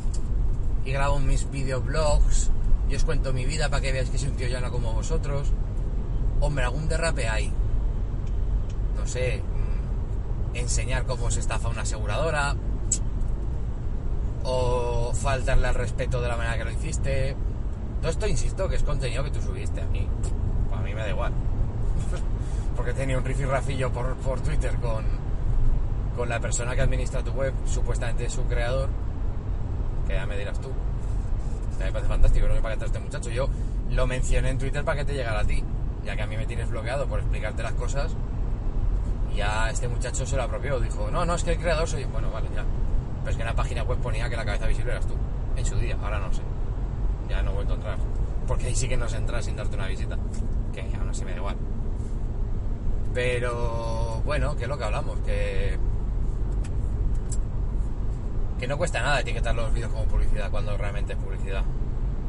y 0.85 0.91
grabo 0.91 1.19
mis 1.19 1.49
videoblogs, 1.49 2.51
y 2.87 2.95
os 2.95 3.03
cuento 3.03 3.33
mi 3.33 3.45
vida 3.45 3.69
para 3.69 3.81
que 3.81 3.91
veáis 3.91 4.09
que 4.09 4.17
soy 4.17 4.29
un 4.29 4.35
tío 4.35 4.47
llano 4.47 4.71
como 4.71 4.93
vosotros. 4.93 5.51
Hombre, 6.39 6.65
algún 6.65 6.87
derrape 6.87 7.27
hay. 7.27 7.51
No 8.95 9.05
sé, 9.05 9.41
mm, 9.41 10.55
enseñar 10.55 11.05
cómo 11.05 11.29
se 11.29 11.39
estafa 11.39 11.67
una 11.67 11.81
aseguradora, 11.81 12.55
o 14.43 14.78
faltarle 15.13 15.67
al 15.67 15.75
respeto 15.75 16.21
de 16.21 16.27
la 16.27 16.37
manera 16.37 16.57
que 16.57 16.65
lo 16.65 16.71
hiciste, 16.71 17.35
todo 18.01 18.11
esto, 18.11 18.27
insisto, 18.27 18.69
que 18.69 18.75
es 18.75 18.83
contenido 18.83 19.23
que 19.23 19.31
tú 19.31 19.41
subiste 19.41 19.81
a 19.81 19.85
mí. 19.85 20.07
a 20.73 20.81
mí 20.81 20.93
me 20.93 21.01
da 21.01 21.09
igual. 21.09 21.33
Porque 22.75 22.93
tenía 22.93 23.17
un 23.17 23.25
rifirrafillo 23.25 23.91
por, 23.91 24.15
por 24.15 24.39
Twitter 24.39 24.73
con, 24.77 25.03
con 26.15 26.29
la 26.29 26.39
persona 26.39 26.75
que 26.75 26.81
administra 26.81 27.21
tu 27.21 27.31
web, 27.31 27.53
supuestamente 27.65 28.29
su 28.29 28.43
creador, 28.45 28.87
que 30.07 30.13
ya 30.13 30.25
me 30.25 30.37
dirás 30.37 30.61
tú. 30.61 30.69
me 31.77 31.91
parece 31.91 32.07
fantástico, 32.07 32.47
no 32.47 32.55
sé 32.55 32.61
para 32.61 32.77
qué 32.77 32.85
este 32.85 32.99
muchacho. 32.99 33.29
Yo 33.29 33.49
lo 33.89 34.07
mencioné 34.07 34.51
en 34.51 34.57
Twitter 34.57 34.85
para 34.85 34.99
que 34.99 35.05
te 35.05 35.13
llegara 35.13 35.41
a 35.41 35.45
ti, 35.45 35.61
ya 36.05 36.15
que 36.15 36.21
a 36.21 36.27
mí 36.27 36.37
me 36.37 36.45
tienes 36.45 36.69
bloqueado 36.69 37.05
por 37.07 37.19
explicarte 37.19 37.63
las 37.63 37.73
cosas. 37.73 38.15
Ya 39.35 39.69
este 39.69 39.89
muchacho 39.89 40.25
se 40.25 40.37
lo 40.37 40.43
apropió, 40.43 40.79
dijo, 40.79 41.11
no, 41.11 41.25
no, 41.25 41.35
es 41.35 41.43
que 41.43 41.51
el 41.51 41.59
creador 41.59 41.87
soy. 41.87 42.05
Bueno, 42.05 42.31
vale, 42.31 42.47
ya. 42.55 42.63
Pero 43.19 43.31
es 43.31 43.35
que 43.35 43.41
en 43.41 43.47
la 43.47 43.55
página 43.55 43.83
web 43.83 43.99
ponía 43.99 44.29
que 44.29 44.35
la 44.35 44.45
cabeza 44.45 44.67
visible 44.67 44.91
eras 44.91 45.07
tú, 45.07 45.15
en 45.55 45.65
su 45.65 45.75
día, 45.77 45.97
ahora 46.01 46.19
no 46.19 46.33
sé. 46.33 46.41
Ya 47.29 47.41
no 47.41 47.51
he 47.51 47.53
vuelto 47.55 47.73
a 47.73 47.75
entrar. 47.75 47.97
Porque 48.47 48.67
ahí 48.67 48.75
sí 48.75 48.87
que 48.87 48.97
no 48.97 49.07
se 49.07 49.17
entra 49.17 49.41
sin 49.41 49.55
darte 49.55 49.75
una 49.75 49.87
visita, 49.87 50.17
que 50.73 50.81
aún 50.81 51.09
así 51.09 51.23
me 51.23 51.31
da 51.31 51.37
igual. 51.37 51.55
Pero 53.13 54.21
bueno, 54.25 54.55
que 54.55 54.63
es 54.63 54.69
lo 54.69 54.77
que 54.77 54.83
hablamos, 54.83 55.19
que 55.19 55.77
que 58.59 58.67
no 58.67 58.77
cuesta 58.77 59.01
nada 59.01 59.21
etiquetar 59.21 59.55
los 59.55 59.73
vídeos 59.73 59.91
como 59.91 60.03
publicidad 60.05 60.51
cuando 60.51 60.77
realmente 60.77 61.13
es 61.13 61.19
publicidad. 61.19 61.63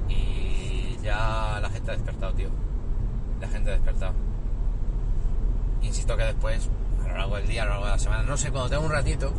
Y 0.08 0.96
ya 1.02 1.58
la 1.60 1.68
gente 1.70 1.90
ha 1.90 1.94
despertado, 1.94 2.32
tío. 2.34 2.48
La 3.40 3.48
gente 3.48 3.70
ha 3.70 3.72
despertado. 3.74 4.14
Insisto 5.82 6.16
que 6.16 6.22
después, 6.22 6.68
a 7.04 7.08
lo 7.08 7.16
largo 7.16 7.36
del 7.36 7.48
día, 7.48 7.62
a 7.62 7.64
lo 7.64 7.70
largo 7.72 7.86
de 7.86 7.92
la 7.92 7.98
semana, 7.98 8.22
no 8.22 8.36
sé, 8.36 8.50
cuando 8.50 8.70
tengo 8.70 8.84
un 8.84 8.92
ratito, 8.92 9.32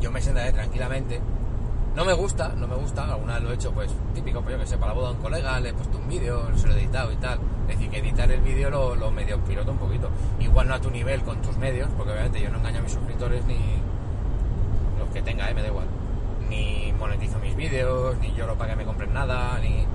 yo 0.00 0.10
me 0.10 0.20
sentaré 0.20 0.52
tranquilamente. 0.52 1.20
No 1.94 2.04
me 2.04 2.12
gusta, 2.12 2.50
no 2.50 2.68
me 2.68 2.76
gusta, 2.76 3.04
alguna 3.04 3.34
vez 3.34 3.42
lo 3.42 3.50
he 3.50 3.54
hecho, 3.54 3.72
pues 3.72 3.92
típico, 4.14 4.40
pues 4.42 4.54
yo 4.54 4.60
que 4.60 4.66
sé, 4.66 4.78
para 4.78 4.92
la 4.92 4.94
boda 4.94 5.08
de 5.08 5.16
un 5.16 5.22
colega, 5.22 5.58
le 5.58 5.70
he 5.70 5.74
puesto 5.74 5.98
un 5.98 6.08
vídeo, 6.08 6.56
se 6.56 6.68
lo 6.68 6.74
he 6.74 6.78
editado 6.78 7.12
y 7.12 7.16
tal. 7.16 7.40
Es 7.68 7.76
decir, 7.76 7.90
que 7.90 7.98
editar 7.98 8.30
el 8.30 8.40
vídeo 8.40 8.70
lo, 8.70 8.94
lo 8.94 9.10
medio 9.10 9.38
piloto 9.44 9.72
un 9.72 9.78
poquito. 9.78 10.08
Igual 10.38 10.68
no 10.68 10.74
a 10.74 10.80
tu 10.80 10.90
nivel 10.90 11.22
con 11.22 11.42
tus 11.42 11.56
medios, 11.56 11.88
porque 11.96 12.12
obviamente 12.12 12.40
yo 12.40 12.50
no 12.50 12.58
engaño 12.58 12.78
a 12.78 12.82
mis 12.82 12.92
suscriptores 12.92 13.44
ni 13.46 13.58
los 14.98 15.08
que 15.10 15.22
tenga, 15.22 15.50
eh, 15.50 15.54
me 15.54 15.62
da 15.62 15.68
igual 15.68 15.86
ni 16.50 16.92
monetizo 16.98 17.38
mis 17.38 17.56
vídeos, 17.56 18.18
ni 18.18 18.34
lloro 18.34 18.56
para 18.56 18.72
que 18.72 18.76
me 18.76 18.84
compren 18.84 19.14
nada, 19.14 19.58
ni... 19.60 19.86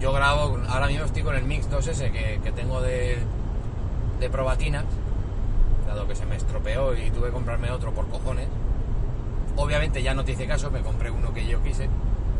Yo 0.00 0.12
grabo, 0.12 0.58
ahora 0.68 0.88
mismo 0.88 1.04
estoy 1.04 1.22
con 1.22 1.36
el 1.36 1.44
Mix 1.44 1.70
2S 1.70 2.10
que, 2.10 2.40
que 2.42 2.52
tengo 2.52 2.80
de, 2.80 3.18
de 4.18 4.30
probatinas, 4.30 4.84
que 6.06 6.16
se 6.16 6.26
me 6.26 6.36
estropeó 6.36 6.94
y 6.94 7.10
tuve 7.10 7.28
que 7.28 7.32
comprarme 7.32 7.70
otro 7.70 7.92
por 7.92 8.08
cojones. 8.08 8.48
Obviamente 9.56 10.02
ya 10.02 10.14
no 10.14 10.24
te 10.24 10.32
hice 10.32 10.46
caso, 10.46 10.70
me 10.70 10.80
compré 10.80 11.10
uno 11.10 11.32
que 11.32 11.46
yo 11.46 11.62
quise, 11.62 11.88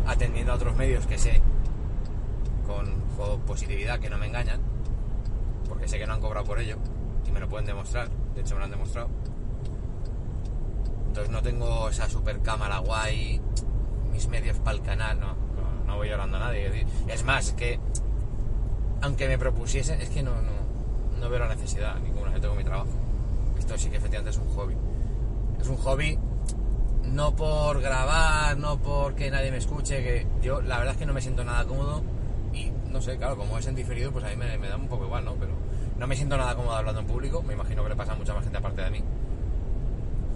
atendiendo 0.07 0.53
a 0.53 0.57
otros 0.57 0.77
medios 0.77 1.07
que 1.07 1.19
sé 1.19 1.41
con, 2.67 3.05
positividad 3.47 4.01
que 4.01 4.11
no 4.11 4.19
me 4.19 4.27
engañan, 4.27 4.61
porque 5.69 5.87
sé 5.87 5.99
que 5.99 6.07
no 6.07 6.15
han 6.15 6.21
cobrado 6.21 6.45
por 6.45 6.59
ello 6.59 6.77
y 7.27 7.31
me 7.31 7.41
lo 7.41 7.49
pueden 7.49 7.67
demostrar, 7.67 8.11
de 8.35 8.41
hecho 8.41 8.55
me 8.55 8.59
lo 8.59 8.65
han 8.65 8.71
demostrado 8.73 9.09
entonces 11.15 11.33
no 11.33 11.43
tengo 11.43 11.89
esa 11.89 12.09
super 12.09 12.41
cámara 12.41 12.79
guay, 12.79 13.41
mis 14.11 14.27
medios 14.27 14.59
para 14.59 14.79
el 14.79 14.83
canal, 14.83 15.21
no, 15.21 15.37
no, 15.87 15.95
voy 15.95 16.09
llorando 16.09 16.39
a 16.39 16.41
nadie. 16.41 16.85
Es 17.07 17.23
más, 17.23 17.53
que 17.53 17.79
aunque 19.01 19.29
me 19.29 19.39
propusiesen, 19.39 20.01
es 20.01 20.11
que 20.11 20.25
no, 20.25 20.33
no, 20.43 21.21
no 21.21 21.31
veo 21.31 21.39
la 21.39 21.55
necesidad 21.55 22.01
ninguna, 22.01 22.33
yo 22.33 22.41
tengo 22.41 22.57
mi 22.57 22.65
trabajo. 22.65 23.04
Sí 23.78 23.90
que 23.90 23.97
efectivamente 23.97 24.31
es 24.31 24.38
un 24.38 24.49
hobby. 24.54 24.76
Es 25.61 25.69
un 25.69 25.76
hobby 25.76 26.19
no 27.04 27.37
por 27.37 27.81
grabar, 27.81 28.57
no 28.57 28.78
porque 28.78 29.31
nadie 29.31 29.50
me 29.50 29.59
escuche, 29.59 30.02
que 30.02 30.26
yo 30.43 30.61
la 30.62 30.78
verdad 30.78 30.95
es 30.95 30.99
que 30.99 31.07
no 31.07 31.12
me 31.12 31.21
siento 31.21 31.45
nada 31.45 31.64
cómodo 31.66 32.02
y 32.52 32.71
no 32.90 33.00
sé, 33.02 33.19
claro, 33.19 33.37
como 33.37 33.59
es 33.59 33.66
en 33.66 33.75
diferido, 33.75 34.11
pues 34.11 34.25
a 34.25 34.28
mí 34.28 34.37
me, 34.37 34.57
me 34.59 34.69
da 34.69 34.76
un 34.76 34.88
poco 34.88 35.04
igual, 35.04 35.25
¿no? 35.25 35.35
Pero 35.35 35.52
no 35.99 36.07
me 36.07 36.16
siento 36.16 36.37
nada 36.37 36.54
cómodo 36.54 36.76
hablando 36.76 37.00
en 37.00 37.07
público, 37.07 37.43
me 37.43 37.54
imagino 37.54 37.83
que 37.83 37.90
le 37.90 37.97
pasa 37.97 38.12
a 38.12 38.16
mucha 38.16 38.35
más 38.35 38.43
gente 38.43 38.59
aparte 38.59 38.83
de 38.83 38.90
mí 38.90 39.04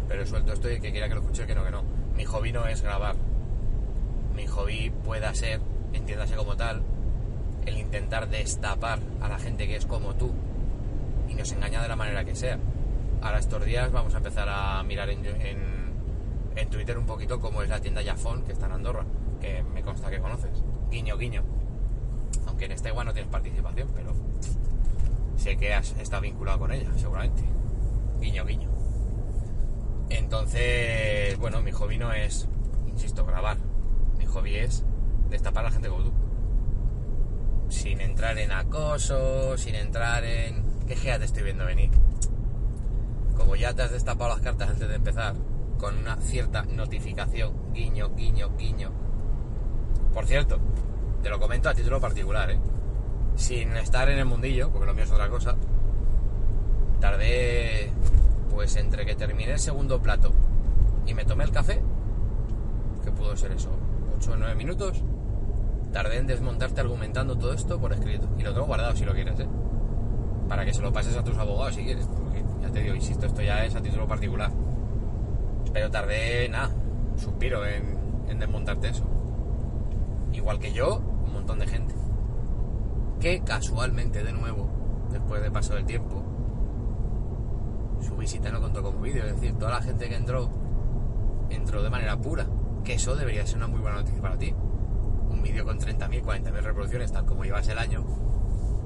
pero 0.08 0.26
suelto 0.26 0.52
esto 0.54 0.70
y 0.70 0.80
que 0.80 0.90
quiera 0.90 1.08
que 1.08 1.14
lo 1.14 1.20
escuche, 1.20 1.46
que 1.46 1.54
no, 1.54 1.64
que 1.64 1.70
no. 1.70 1.82
Mi 2.16 2.24
hobby 2.24 2.50
no 2.50 2.66
es 2.66 2.82
grabar. 2.82 3.14
Mi 4.34 4.46
hobby 4.46 4.90
pueda 5.04 5.34
ser, 5.34 5.60
entiéndase 5.92 6.34
como 6.34 6.56
tal, 6.56 6.82
el 7.66 7.76
intentar 7.76 8.28
destapar 8.28 9.00
a 9.20 9.28
la 9.28 9.38
gente 9.38 9.68
que 9.68 9.76
es 9.76 9.84
como 9.84 10.14
tú 10.14 10.32
y 11.28 11.34
nos 11.34 11.52
engaña 11.52 11.82
de 11.82 11.88
la 11.88 11.96
manera 11.96 12.24
que 12.24 12.34
sea. 12.34 12.58
Ahora 13.20 13.38
estos 13.38 13.64
días 13.64 13.90
vamos 13.90 14.14
a 14.14 14.18
empezar 14.18 14.48
a 14.48 14.82
mirar 14.84 15.10
en, 15.10 15.22
Twitter 16.70 16.98
un 16.98 17.06
poquito 17.06 17.40
cómo 17.40 17.62
es 17.62 17.68
la 17.68 17.80
tienda 17.80 18.02
Jafón 18.04 18.44
que 18.44 18.52
está 18.52 18.66
en 18.66 18.72
Andorra, 18.72 19.04
que 19.40 19.62
me 19.62 19.82
consta 19.82 20.10
que 20.10 20.20
conoces. 20.20 20.62
Guiño, 20.90 21.16
guiño. 21.16 21.42
Aunque 22.46 22.66
en 22.66 22.72
esta 22.72 22.90
igual 22.90 23.06
no 23.06 23.12
tienes 23.12 23.30
participación, 23.30 23.88
pero 23.94 24.12
sé 25.36 25.56
que 25.56 25.74
has 25.74 25.92
estado 25.98 26.22
vinculado 26.22 26.60
con 26.60 26.72
ella, 26.72 26.90
seguramente. 26.96 27.42
Guiño, 28.20 28.44
guiño. 28.44 28.68
Entonces, 30.10 31.36
bueno, 31.38 31.60
mi 31.62 31.72
hobby 31.72 31.98
no 31.98 32.12
es, 32.12 32.48
insisto, 32.86 33.24
grabar. 33.24 33.56
Mi 34.18 34.26
hobby 34.26 34.56
es 34.56 34.84
destapar 35.30 35.64
a 35.64 35.68
la 35.68 35.72
gente 35.72 35.88
como 35.88 36.04
tú. 36.04 36.12
Sin 37.68 38.00
entrar 38.00 38.38
en 38.38 38.52
acoso, 38.52 39.56
sin 39.58 39.74
entrar 39.74 40.24
en... 40.24 40.62
¿Qué 40.86 40.96
gea 40.96 41.18
te 41.18 41.24
estoy 41.24 41.42
viendo 41.42 41.64
venir? 41.64 41.90
Como 43.38 43.56
ya 43.56 43.72
te 43.72 43.82
has 43.82 43.92
destapado 43.92 44.30
las 44.30 44.40
cartas 44.40 44.68
antes 44.68 44.86
de 44.86 44.96
empezar, 44.96 45.34
con 45.78 45.96
una 45.96 46.16
cierta 46.16 46.62
notificación, 46.64 47.72
guiño, 47.72 48.10
guiño, 48.14 48.50
guiño. 48.58 48.90
Por 50.12 50.26
cierto, 50.26 50.58
te 51.22 51.30
lo 51.30 51.38
comento 51.38 51.70
a 51.70 51.74
título 51.74 52.00
particular, 52.00 52.50
¿eh? 52.50 52.58
Sin 53.36 53.76
estar 53.76 54.10
en 54.10 54.18
el 54.18 54.24
mundillo, 54.24 54.70
porque 54.70 54.86
lo 54.86 54.94
mío 54.94 55.04
es 55.04 55.12
otra 55.12 55.28
cosa, 55.28 55.56
tardé 57.00 57.92
pues 58.50 58.74
entre 58.76 59.06
que 59.06 59.14
terminé 59.14 59.52
el 59.52 59.60
segundo 59.60 60.02
plato 60.02 60.32
y 61.06 61.14
me 61.14 61.24
tomé 61.24 61.44
el 61.44 61.52
café, 61.52 61.80
que 63.04 63.12
pudo 63.12 63.36
ser 63.36 63.52
eso, 63.52 63.70
8 64.16 64.32
o 64.32 64.36
9 64.36 64.54
minutos, 64.56 65.02
tardé 65.92 66.18
en 66.18 66.26
desmontarte 66.26 66.80
argumentando 66.80 67.38
todo 67.38 67.52
esto 67.52 67.78
por 67.80 67.92
escrito. 67.92 68.28
Y 68.36 68.42
lo 68.42 68.52
tengo 68.52 68.66
guardado 68.66 68.96
si 68.96 69.04
lo 69.04 69.14
quieres, 69.14 69.38
¿eh? 69.38 69.46
Para 70.48 70.64
que 70.64 70.74
se 70.74 70.82
lo 70.82 70.92
pases 70.92 71.16
a 71.16 71.22
tus 71.22 71.36
abogados 71.38 71.76
si 71.76 71.84
quieres. 71.84 72.08
Te 72.72 72.82
digo, 72.82 72.94
insisto, 72.94 73.26
esto 73.26 73.42
ya 73.42 73.64
es 73.64 73.74
a 73.74 73.80
título 73.80 74.06
particular. 74.06 74.50
Pero 75.72 75.90
tardé, 75.90 76.48
nada, 76.48 76.70
suspiro 77.16 77.64
en, 77.66 77.98
en 78.28 78.38
desmontarte 78.38 78.88
eso. 78.88 79.04
Igual 80.32 80.58
que 80.58 80.72
yo, 80.72 80.98
un 80.98 81.32
montón 81.32 81.58
de 81.58 81.66
gente. 81.66 81.94
Que 83.20 83.40
casualmente, 83.40 84.22
de 84.22 84.32
nuevo, 84.32 84.68
después 85.10 85.42
de 85.42 85.50
paso 85.50 85.74
del 85.74 85.84
tiempo, 85.84 86.22
su 88.00 88.16
visita 88.16 88.50
no 88.50 88.60
contó 88.60 88.82
como 88.82 89.00
vídeo, 89.00 89.24
es 89.24 89.34
decir, 89.34 89.56
toda 89.58 89.72
la 89.72 89.82
gente 89.82 90.08
que 90.08 90.16
entró, 90.16 90.50
entró 91.50 91.82
de 91.82 91.90
manera 91.90 92.16
pura, 92.16 92.46
que 92.84 92.94
eso 92.94 93.16
debería 93.16 93.46
ser 93.46 93.58
una 93.58 93.66
muy 93.66 93.80
buena 93.80 93.98
noticia 93.98 94.20
para 94.20 94.38
ti. 94.38 94.54
Un 95.30 95.42
vídeo 95.42 95.64
con 95.64 95.78
30.000, 95.78 96.22
40.000 96.22 96.62
reproducciones, 96.62 97.12
tal 97.12 97.26
como 97.26 97.44
llevas 97.44 97.68
el 97.68 97.78
año, 97.78 98.04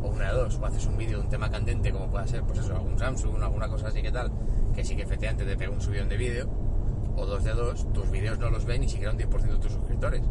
o 0.02 0.08
una 0.08 0.32
de 0.32 0.38
dos, 0.38 0.58
o 0.58 0.66
haces 0.66 0.86
un 0.86 0.96
vídeo 0.96 1.18
de 1.18 1.24
un 1.24 1.30
tema 1.30 1.50
candente, 1.50 1.92
como 1.92 2.10
pueda 2.10 2.26
ser, 2.26 2.42
pues 2.42 2.58
eso, 2.58 2.74
algún 2.74 2.98
Samsung, 2.98 3.42
alguna 3.42 3.68
cosa 3.68 3.88
así 3.88 4.02
que 4.02 4.10
tal, 4.10 4.30
que 4.74 4.84
sí 4.84 4.96
que 4.96 5.02
efectivamente 5.02 5.44
te 5.44 5.56
pega 5.56 5.70
un 5.70 5.80
subidón 5.80 6.08
de 6.08 6.16
vídeo, 6.16 6.48
o 7.16 7.26
dos 7.26 7.44
de 7.44 7.52
dos, 7.52 7.92
tus 7.92 8.10
vídeos 8.10 8.38
no 8.38 8.50
los 8.50 8.64
ven 8.64 8.80
ni 8.80 8.88
siquiera 8.88 9.12
un 9.12 9.18
10% 9.18 9.40
de 9.42 9.58
tus 9.58 9.72
suscriptores. 9.72 10.22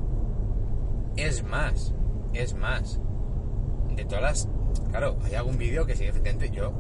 Es 1.16 1.44
más, 1.44 1.94
es 2.34 2.56
más. 2.56 3.00
De 3.96 4.06
todas 4.06 4.22
las. 4.22 4.48
Claro, 4.90 5.18
hay 5.24 5.36
algún 5.36 5.58
vídeo 5.58 5.86
que 5.86 5.96
sí, 5.96 6.06
efectivamente, 6.06 6.50
yo. 6.50 6.72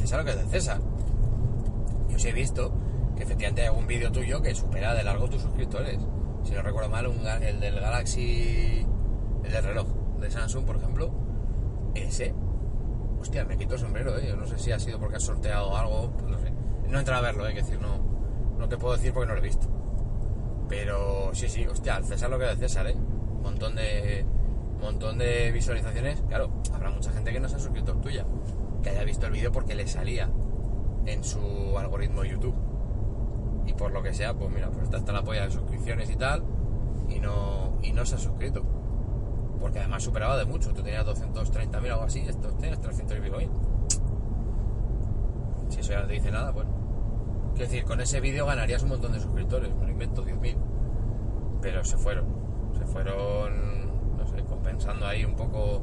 César 0.00 0.20
lo 0.20 0.24
que 0.24 0.30
es 0.32 0.38
de 0.38 0.46
César 0.46 0.80
yo 2.12 2.18
sí 2.18 2.28
he 2.28 2.32
visto 2.32 2.72
que 3.16 3.22
efectivamente 3.22 3.62
hay 3.62 3.68
algún 3.68 3.86
vídeo 3.86 4.12
tuyo 4.12 4.42
que 4.42 4.54
supera 4.54 4.94
de 4.94 5.02
largo 5.02 5.28
tus 5.28 5.42
suscriptores. 5.42 5.98
Si 6.44 6.52
no 6.52 6.62
recuerdo 6.62 6.90
mal, 6.90 7.06
el 7.42 7.60
del 7.60 7.80
Galaxy, 7.80 8.86
el 9.44 9.52
del 9.52 9.64
reloj 9.64 9.86
de 10.20 10.30
Samsung, 10.30 10.64
por 10.64 10.76
ejemplo, 10.76 11.10
ese, 11.94 12.34
hostia, 13.20 13.44
me 13.44 13.56
quito 13.56 13.74
el 13.74 13.80
sombrero, 13.80 14.16
¿eh? 14.18 14.26
Yo 14.28 14.36
no 14.36 14.46
sé 14.46 14.58
si 14.58 14.72
ha 14.72 14.78
sido 14.78 14.98
porque 14.98 15.16
has 15.16 15.22
sorteado 15.22 15.76
algo, 15.76 16.12
no 16.28 16.38
sé. 16.38 16.52
No 16.88 16.96
he 16.96 17.00
entrado 17.00 17.24
a 17.24 17.26
verlo, 17.26 17.46
¿eh? 17.46 17.54
Que 17.54 17.62
decir, 17.62 17.80
no, 17.80 17.98
no 18.58 18.68
te 18.68 18.76
puedo 18.76 18.96
decir 18.96 19.12
porque 19.12 19.28
no 19.28 19.34
lo 19.34 19.40
he 19.40 19.44
visto. 19.44 19.66
Pero 20.68 21.30
sí, 21.34 21.48
sí, 21.48 21.66
hostia, 21.66 21.96
al 21.96 22.04
César 22.04 22.30
lo 22.30 22.38
que 22.38 22.46
de 22.46 22.56
César, 22.56 22.86
¿eh? 22.86 22.94
Un 22.94 23.42
montón 23.42 23.76
de, 23.76 24.24
montón 24.82 25.18
de 25.18 25.50
visualizaciones. 25.52 26.22
Claro, 26.28 26.50
habrá 26.74 26.90
mucha 26.90 27.10
gente 27.12 27.32
que 27.32 27.40
no 27.40 27.48
se 27.48 27.56
ha 27.56 27.58
suscrito 27.58 27.94
tuya, 27.94 28.26
que 28.82 28.90
haya 28.90 29.04
visto 29.04 29.26
el 29.26 29.32
vídeo 29.32 29.52
porque 29.52 29.74
le 29.74 29.86
salía 29.86 30.30
en 31.06 31.24
su 31.24 31.78
algoritmo 31.78 32.24
YouTube. 32.24 32.54
Y 33.66 33.72
por 33.74 33.92
lo 33.92 34.02
que 34.02 34.12
sea, 34.12 34.34
pues 34.34 34.50
mira, 34.50 34.70
pues 34.70 34.84
está 34.84 34.98
hasta 34.98 35.12
la 35.12 35.22
polla 35.22 35.44
de 35.44 35.52
suscripciones 35.52 36.10
y 36.10 36.16
tal, 36.16 36.42
y 37.08 37.20
no, 37.20 37.78
y 37.82 37.92
no 37.92 38.04
se 38.04 38.16
ha 38.16 38.18
suscrito. 38.18 38.64
Porque 39.62 39.78
además 39.78 40.02
superaba 40.02 40.36
de 40.36 40.44
mucho. 40.44 40.74
Tú 40.74 40.82
tenías 40.82 41.06
230.000 41.06 41.90
o 41.90 41.92
algo 41.92 42.04
así, 42.04 42.18
estos 42.20 42.58
tienes 42.58 42.80
300 42.80 43.16
y 43.16 43.20
pico 43.20 43.36
Si 45.68 45.80
eso 45.80 45.92
ya 45.92 46.00
no 46.00 46.06
te 46.08 46.12
dice 46.14 46.32
nada, 46.32 46.50
bueno. 46.50 46.70
Quiero 47.54 47.70
decir, 47.70 47.84
con 47.84 48.00
ese 48.00 48.20
vídeo 48.20 48.44
ganarías 48.44 48.82
un 48.82 48.88
montón 48.90 49.12
de 49.12 49.20
suscriptores, 49.20 49.72
me 49.76 49.84
lo 49.86 49.92
invento 49.92 50.24
10.000. 50.24 50.56
Pero 51.62 51.84
se 51.84 51.96
fueron. 51.96 52.26
Se 52.76 52.84
fueron, 52.86 54.16
no 54.16 54.26
sé, 54.26 54.42
compensando 54.44 55.06
ahí 55.06 55.24
un 55.24 55.36
poco 55.36 55.80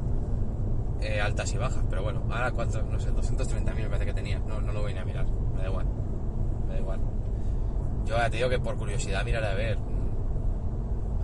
eh, 1.00 1.18
altas 1.18 1.52
y 1.54 1.56
bajas, 1.56 1.82
pero 1.88 2.02
bueno, 2.02 2.22
ahora 2.30 2.50
cuántos, 2.50 2.84
no 2.84 2.98
sé, 2.98 3.10
230.000 3.10 3.74
me 3.74 3.86
parece 3.86 4.04
que 4.04 4.12
tenía, 4.12 4.38
no, 4.40 4.60
no 4.60 4.72
lo 4.72 4.82
voy 4.82 4.94
a 4.94 5.04
mirar, 5.04 5.24
me 5.54 5.62
da 5.62 5.68
igual, 5.68 5.86
me 6.66 6.74
da 6.74 6.80
igual. 6.80 7.00
Yo 8.04 8.16
ya 8.16 8.28
te 8.28 8.36
digo 8.36 8.50
que 8.50 8.58
por 8.58 8.76
curiosidad 8.76 9.24
miraré 9.24 9.46
a 9.46 9.54
ver, 9.54 9.78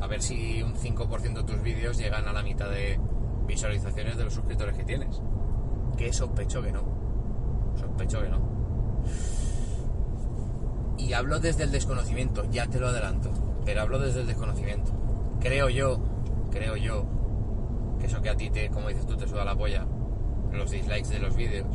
a 0.07 0.09
ver 0.09 0.23
si 0.23 0.62
un 0.62 0.75
5% 0.75 1.35
de 1.35 1.42
tus 1.42 1.61
vídeos 1.62 1.99
llegan 1.99 2.29
a 2.29 2.33
la 2.33 2.45
mitad 2.45 2.71
de 2.71 3.01
visualizaciones 3.45 4.16
de 4.16 4.23
los 4.23 4.35
suscriptores 4.35 4.77
que 4.77 4.85
tienes. 4.85 5.21
Que 5.97 6.12
sospecho 6.12 6.62
que 6.62 6.71
no. 6.71 6.85
Sospecho 7.77 8.23
que 8.23 8.29
no. 8.29 8.38
Y 10.97 11.12
hablo 11.12 11.40
desde 11.40 11.64
el 11.64 11.73
desconocimiento, 11.73 12.49
ya 12.51 12.69
te 12.69 12.79
lo 12.79 12.87
adelanto. 12.87 13.33
Pero 13.64 13.81
hablo 13.81 13.99
desde 13.99 14.21
el 14.21 14.29
desconocimiento. 14.29 14.92
Creo 15.40 15.69
yo, 15.69 15.99
creo 16.53 16.77
yo, 16.77 17.05
que 17.99 18.07
eso 18.07 18.23
que 18.23 18.31
a 18.31 18.37
ti 18.37 18.51
te, 18.51 18.71
como 18.71 18.88
dices 18.88 19.07
tú, 19.07 19.16
te 19.16 19.27
suda 19.27 19.45
la 19.45 19.57
polla, 19.57 19.87
los 20.53 20.71
dislikes 20.71 21.09
de 21.09 21.19
los 21.19 21.35
vídeos. 21.35 21.66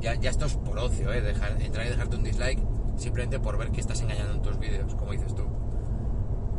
Ya, 0.00 0.16
ya 0.16 0.28
esto 0.28 0.44
es 0.44 0.56
por 0.56 0.78
ocio, 0.78 1.10
¿eh? 1.14 1.34
Entrar 1.60 1.86
y 1.86 1.88
dejarte 1.88 2.16
un 2.16 2.24
dislike 2.24 2.62
simplemente 2.96 3.40
por 3.40 3.56
ver 3.56 3.70
que 3.70 3.80
estás 3.80 4.02
engañando 4.02 4.34
en 4.34 4.42
tus 4.42 4.58
vídeos, 4.58 4.94
como 4.94 5.12
dices 5.12 5.34
tú. 5.34 5.59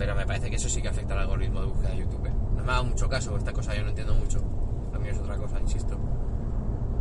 Pero 0.01 0.15
me 0.15 0.25
parece 0.25 0.49
que 0.49 0.55
eso 0.55 0.67
sí 0.67 0.81
que 0.81 0.87
afecta 0.87 1.13
al 1.13 1.19
algoritmo 1.19 1.59
de 1.61 1.67
búsqueda 1.67 1.91
de 1.91 1.97
YouTube. 1.97 2.25
¿eh? 2.25 2.31
No 2.55 2.63
me 2.63 2.71
ha 2.71 2.73
dado 2.73 2.85
mucho 2.85 3.07
caso, 3.07 3.37
esta 3.37 3.53
cosa 3.53 3.75
yo 3.75 3.83
no 3.83 3.89
entiendo 3.89 4.15
mucho. 4.15 4.41
A 4.95 4.97
mí 4.97 5.07
es 5.07 5.19
otra 5.19 5.37
cosa, 5.37 5.59
insisto. 5.59 5.95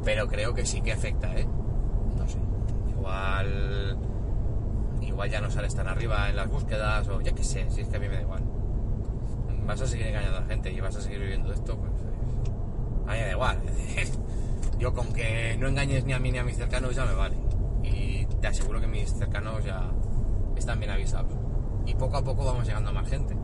Pero 0.04 0.28
creo 0.28 0.52
que 0.52 0.66
sí 0.66 0.82
que 0.82 0.92
afecta, 0.92 1.34
¿eh? 1.34 1.46
No 2.18 2.28
sé. 2.28 2.36
Igual. 2.90 3.96
Igual 5.00 5.30
ya 5.30 5.40
no 5.40 5.50
sales 5.50 5.74
tan 5.74 5.88
arriba 5.88 6.28
en 6.28 6.36
las 6.36 6.50
búsquedas, 6.50 7.08
o 7.08 7.22
ya 7.22 7.32
que 7.32 7.42
sé, 7.42 7.70
si 7.70 7.80
es 7.80 7.88
que 7.88 7.96
a 7.96 8.00
mí 8.00 8.06
me 8.06 8.16
da 8.16 8.20
igual. 8.20 8.42
Vas 9.66 9.80
a 9.80 9.86
seguir 9.86 10.08
engañando 10.08 10.36
a 10.36 10.40
la 10.42 10.46
gente 10.46 10.70
y 10.70 10.78
vas 10.80 10.94
a 10.94 11.00
seguir 11.00 11.20
viviendo 11.20 11.54
esto, 11.54 11.78
pues. 11.78 11.92
eh, 12.02 13.06
A 13.06 13.12
mí 13.12 13.18
me 13.18 13.24
da 13.24 13.32
igual. 13.32 13.58
Yo 14.78 14.92
con 14.92 15.10
que 15.14 15.56
no 15.58 15.68
engañes 15.68 16.04
ni 16.04 16.12
a 16.12 16.18
mí 16.18 16.32
ni 16.32 16.36
a 16.36 16.44
mis 16.44 16.58
cercanos 16.58 16.94
ya 16.94 17.06
me 17.06 17.14
vale. 17.14 17.36
Y 17.82 18.26
te 18.42 18.48
aseguro 18.48 18.78
que 18.78 18.86
mis 18.86 19.10
cercanos 19.14 19.64
ya 19.64 19.90
están 20.54 20.78
bien 20.80 20.90
avisados. 20.90 21.32
Y 21.86 21.94
poco 21.94 22.16
a 22.16 22.22
poco 22.22 22.44
vamos 22.44 22.66
llegando 22.66 22.90
a 22.90 22.92
más 22.92 23.08
gente. 23.08 23.36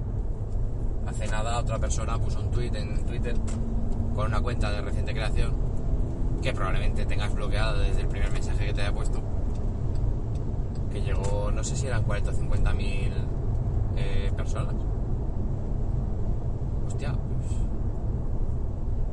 Hace 1.07 1.27
nada 1.29 1.59
otra 1.59 1.79
persona 1.79 2.19
puso 2.19 2.41
un 2.41 2.51
tweet 2.51 2.75
en 2.75 3.05
Twitter 3.05 3.35
con 4.15 4.27
una 4.27 4.41
cuenta 4.41 4.71
de 4.73 4.81
reciente 4.81 5.13
creación 5.13 5.55
que 6.43 6.53
probablemente 6.53 7.07
tengas 7.07 7.35
bloqueada 7.35 7.79
desde 7.79 8.03
el 8.03 8.09
primer 8.09 8.31
mensaje 8.33 8.67
que 8.67 8.73
te 8.73 8.83
haya 8.83 8.93
puesto. 8.93 9.21
Que 10.91 11.03
llegó, 11.03 11.51
no 11.51 11.63
sé 11.65 11.77
si 11.77 11.87
eran 11.87 12.03
40 12.03 12.31
o 12.31 12.35
50 12.35 12.73
mil 12.75 13.13
eh, 13.97 14.33
personas. 14.37 14.75
Hostia, 16.87 17.13
pues. 17.13 17.59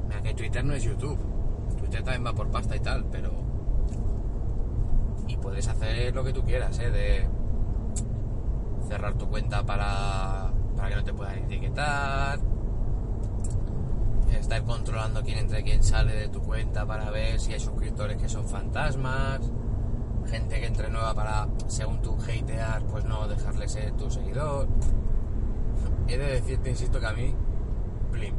Mira 0.07 0.21
que 0.21 0.33
Twitter 0.33 0.63
no 0.63 0.73
es 0.73 0.83
YouTube. 0.83 1.17
Twitter 1.79 2.03
también 2.03 2.25
va 2.25 2.33
por 2.33 2.49
pasta 2.49 2.75
y 2.75 2.79
tal, 2.79 3.05
pero. 3.12 3.31
Y 5.27 5.38
puedes 5.38 5.67
hacer 5.67 6.13
lo 6.13 6.23
que 6.23 6.33
tú 6.33 6.43
quieras, 6.43 6.77
¿eh? 6.79 6.91
De 6.91 7.27
cerrar 8.93 9.15
tu 9.15 9.27
cuenta 9.27 9.65
para, 9.65 10.53
para 10.75 10.89
que 10.89 10.95
no 10.95 11.03
te 11.03 11.13
puedan 11.13 11.39
etiquetar. 11.39 12.39
Estar 14.32 14.63
controlando 14.63 15.23
quién 15.23 15.39
entra 15.39 15.63
quién 15.63 15.82
sale 15.84 16.13
de 16.13 16.27
tu 16.27 16.41
cuenta 16.41 16.86
para 16.86 17.10
ver 17.10 17.39
si 17.39 17.53
hay 17.53 17.60
suscriptores 17.60 18.17
que 18.17 18.29
son 18.29 18.47
fantasmas. 18.47 19.39
Gente 20.27 20.60
que 20.60 20.67
entre 20.67 20.89
nueva 20.89 21.15
para, 21.15 21.47
según 21.67 22.03
tu 22.03 22.15
hatear, 22.21 22.84
pues 22.84 23.03
no 23.06 23.27
dejarle 23.27 23.67
ser 23.67 23.93
tu 23.93 24.12
seguidor. 24.12 24.67
He 26.08 26.17
de 26.17 26.27
decirte, 26.27 26.69
insisto, 26.69 26.99
que 26.99 27.08
a 27.08 27.13
mí, 27.13 27.34
blim. 28.12 28.36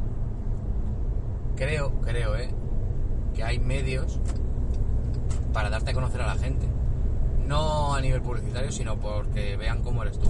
Creo, 1.57 1.99
creo, 1.99 2.35
eh, 2.37 2.49
que 3.33 3.43
hay 3.43 3.59
medios 3.59 4.21
para 5.51 5.69
darte 5.69 5.91
a 5.91 5.93
conocer 5.93 6.21
a 6.21 6.27
la 6.27 6.35
gente. 6.35 6.65
No 7.47 7.93
a 7.93 8.01
nivel 8.01 8.21
publicitario, 8.21 8.71
sino 8.71 8.97
porque 8.97 9.55
vean 9.57 9.83
cómo 9.83 10.03
eres 10.03 10.19
tú. 10.19 10.27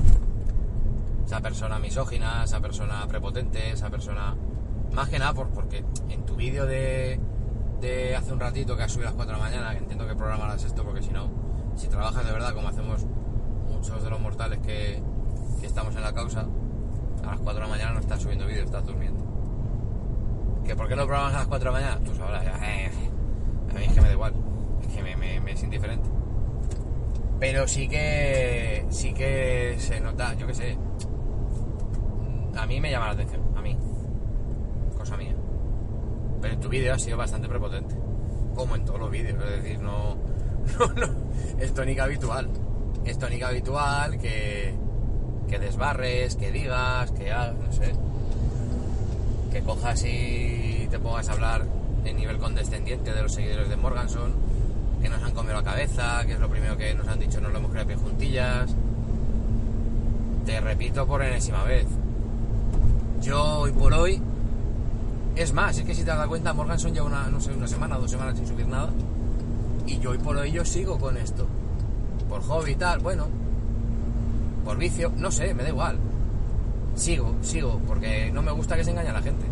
Esa 1.25 1.41
persona 1.41 1.79
misógina, 1.79 2.43
esa 2.43 2.59
persona 2.59 3.07
prepotente, 3.07 3.71
esa 3.71 3.89
persona... 3.89 4.35
Más 4.91 5.09
que 5.09 5.19
nada 5.19 5.33
por, 5.33 5.49
porque 5.49 5.83
en 6.09 6.25
tu 6.25 6.35
vídeo 6.35 6.65
de, 6.65 7.19
hace 8.17 8.33
un 8.33 8.39
ratito 8.39 8.77
que 8.77 8.83
has 8.83 8.91
subido 8.91 9.09
a 9.09 9.11
las 9.11 9.15
4 9.15 9.33
de 9.35 9.41
la 9.41 9.49
mañana, 9.49 9.71
que 9.71 9.79
entiendo 9.79 10.07
que 10.07 10.15
programarás 10.15 10.63
esto 10.63 10.83
porque 10.83 11.01
si 11.01 11.11
no, 11.11 11.29
si 11.75 11.87
trabajas 11.87 12.25
de 12.25 12.31
verdad 12.31 12.53
como 12.53 12.67
hacemos 12.67 13.05
muchos 13.69 14.03
de 14.03 14.09
los 14.09 14.19
mortales 14.19 14.59
que, 14.59 15.01
estamos 15.61 15.95
en 15.95 16.01
la 16.01 16.13
causa, 16.13 16.45
a 17.23 17.27
las 17.27 17.39
4 17.39 17.53
de 17.53 17.59
la 17.59 17.67
mañana 17.67 17.93
no 17.93 17.99
estás 17.99 18.21
subiendo 18.21 18.45
vídeos, 18.45 18.65
estás 18.65 18.85
durmiendo. 18.85 19.23
¿Que 20.63 20.75
por 20.75 20.87
qué 20.87 20.95
no 20.95 21.05
programas 21.05 21.33
a 21.33 21.39
las 21.39 21.47
4 21.47 21.71
de 21.71 21.79
la 21.79 21.87
mañana? 21.87 22.11
Ahora 22.23 22.43
ya, 22.43 22.51
eh, 22.65 22.91
a 23.71 23.73
mí 23.73 23.85
es 23.85 23.93
que 23.93 24.01
me 24.01 24.07
da 24.07 24.13
igual, 24.13 24.33
es 24.81 24.87
que 24.87 25.03
me, 25.03 25.15
me, 25.15 25.39
me 25.39 25.51
es 25.51 25.63
indiferente. 25.63 26.14
Pero 27.39 27.67
sí 27.67 27.87
que 27.87 28.85
sí 28.89 29.13
que 29.13 29.75
se 29.77 29.99
nota, 29.99 30.33
yo 30.35 30.47
qué 30.47 30.53
sé. 30.53 30.77
A 32.55 32.65
mí 32.65 32.79
me 32.79 32.89
llama 32.89 33.07
la 33.07 33.11
atención, 33.13 33.41
a 33.55 33.61
mí. 33.61 33.77
Cosa 34.97 35.17
mía. 35.17 35.35
Pero 36.41 36.53
en 36.53 36.59
tu 36.59 36.69
vídeo 36.69 36.93
ha 36.93 36.99
sido 36.99 37.17
bastante 37.17 37.47
prepotente. 37.47 37.95
Como 38.55 38.75
en 38.75 38.85
todos 38.85 38.99
los 38.99 39.11
vídeos, 39.11 39.43
es 39.43 39.63
decir, 39.63 39.79
no. 39.79 40.15
No, 40.79 40.87
no. 40.93 41.07
Es 41.59 41.73
tónica 41.73 42.05
habitual. 42.05 42.49
Es 43.03 43.19
tónica 43.19 43.49
habitual 43.49 44.17
que. 44.17 44.73
que 45.47 45.59
desbarres, 45.59 46.35
que 46.37 46.51
digas, 46.51 47.11
que 47.11 47.31
hagas, 47.31 47.55
no 47.55 47.71
sé. 47.71 47.93
Que 49.51 49.61
cojas 49.61 50.03
y 50.05 50.87
te 50.89 50.97
pongas 50.97 51.29
a 51.29 51.33
hablar 51.33 51.65
en 52.03 52.15
nivel 52.15 52.37
condescendiente 52.37 53.13
de 53.13 53.21
los 53.21 53.33
seguidores 53.33 53.69
de 53.69 53.75
Morganson 53.75 54.44
que 55.01 55.09
nos 55.09 55.21
han 55.23 55.31
comido 55.33 55.55
la 55.55 55.63
cabeza, 55.63 56.23
que 56.25 56.33
es 56.33 56.39
lo 56.39 56.49
primero 56.49 56.77
que 56.77 56.93
nos 56.93 57.07
han 57.07 57.19
dicho, 57.19 57.39
no 57.41 57.49
lo 57.49 57.57
hemos 57.57 57.71
creado 57.71 57.97
juntillas. 57.97 58.73
Te 60.45 60.61
repito 60.61 61.07
por 61.07 61.23
enésima 61.23 61.63
vez. 61.63 61.87
Yo 63.21 63.59
hoy 63.59 63.71
por 63.71 63.93
hoy. 63.93 64.21
Es 65.35 65.53
más, 65.53 65.77
es 65.77 65.83
que 65.83 65.93
si 65.93 66.01
te 66.03 66.11
das 66.11 66.27
cuenta, 66.27 66.53
Morganson 66.53 66.93
lleva 66.93 67.07
una, 67.07 67.27
no 67.27 67.41
sé, 67.41 67.51
una 67.51 67.67
semana, 67.67 67.97
dos 67.97 68.09
semanas 68.09 68.37
sin 68.37 68.47
subir 68.47 68.67
nada. 68.67 68.89
Y 69.85 69.99
yo 69.99 70.11
hoy 70.11 70.17
por 70.17 70.37
hoy 70.37 70.51
yo 70.51 70.63
sigo 70.63 70.97
con 70.97 71.17
esto. 71.17 71.47
Por 72.29 72.41
hobby 72.43 72.71
y 72.71 72.75
tal, 72.75 72.99
bueno. 72.99 73.27
Por 74.63 74.77
vicio, 74.77 75.11
no 75.17 75.31
sé, 75.31 75.53
me 75.53 75.63
da 75.63 75.69
igual. 75.69 75.97
Sigo, 76.95 77.35
sigo, 77.41 77.81
porque 77.87 78.31
no 78.31 78.41
me 78.41 78.51
gusta 78.51 78.77
que 78.77 78.83
se 78.83 78.91
engañe 78.91 79.09
a 79.09 79.13
la 79.13 79.21
gente. 79.21 79.45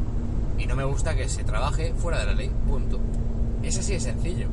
Y 0.58 0.66
no 0.66 0.76
me 0.76 0.86
gusta 0.86 1.16
que 1.16 1.28
se 1.28 1.44
trabaje 1.44 1.94
fuera 1.96 2.20
de 2.20 2.26
la 2.26 2.34
ley, 2.34 2.52
punto. 2.68 3.00
Es 3.62 3.78
así 3.78 3.94
de 3.94 4.00
sencillo. 4.00 4.48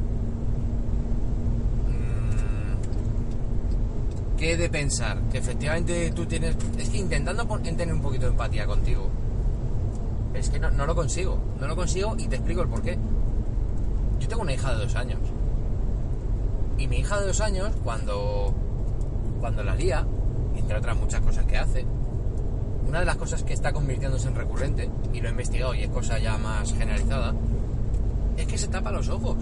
¿Qué 4.41 4.53
he 4.53 4.57
de 4.57 4.71
pensar? 4.71 5.21
Que 5.31 5.37
efectivamente 5.37 6.13
tú 6.13 6.25
tienes... 6.25 6.57
Es 6.79 6.89
que 6.89 6.97
intentando 6.97 7.47
tener 7.59 7.93
un 7.93 8.01
poquito 8.01 8.25
de 8.25 8.31
empatía 8.31 8.65
contigo, 8.65 9.11
es 10.33 10.49
que 10.49 10.59
no, 10.59 10.71
lo 10.71 10.95
consigo. 10.95 11.39
No 11.61 11.67
lo 11.67 11.77
consigo 11.77 12.17
y 12.17 12.27
te 12.27 12.37
explico 12.37 12.63
el 12.63 12.69
por 12.69 12.81
qué. 12.81 12.97
Yo 14.19 14.29
tengo 14.29 14.41
una 14.41 14.55
hija 14.55 14.73
de 14.73 14.85
dos 14.85 14.97
años. 14.97 15.21
Y 16.79 16.89
mi 16.89 17.01
hija 17.01 17.21
de 17.21 17.27
dos 17.27 17.43
años, 17.43 17.71
cuando, 17.85 18.55
cuando 19.41 19.63
la 19.63 19.75
lía, 19.75 20.07
entre 20.57 20.79
otras 20.79 20.97
muchas 20.97 21.21
cosas 21.21 21.45
que 21.45 21.59
hace, 21.59 21.85
una 22.89 23.01
de 23.01 23.05
las 23.05 23.17
cosas 23.17 23.43
que 23.43 23.53
está 23.53 23.75
convirtiéndose 23.75 24.29
en 24.29 24.37
recurrente, 24.37 24.89
y 25.13 25.21
lo 25.21 25.29
he 25.29 25.33
investigado 25.33 25.75
y 25.75 25.83
es 25.83 25.91
cosa 25.91 26.19
ya 26.19 26.39
más 26.39 26.73
generalizada, 26.73 27.35
es 28.39 28.47
que 28.47 28.57
se 28.57 28.69
tapa 28.69 28.91
los 28.91 29.11
ojos. 29.11 29.37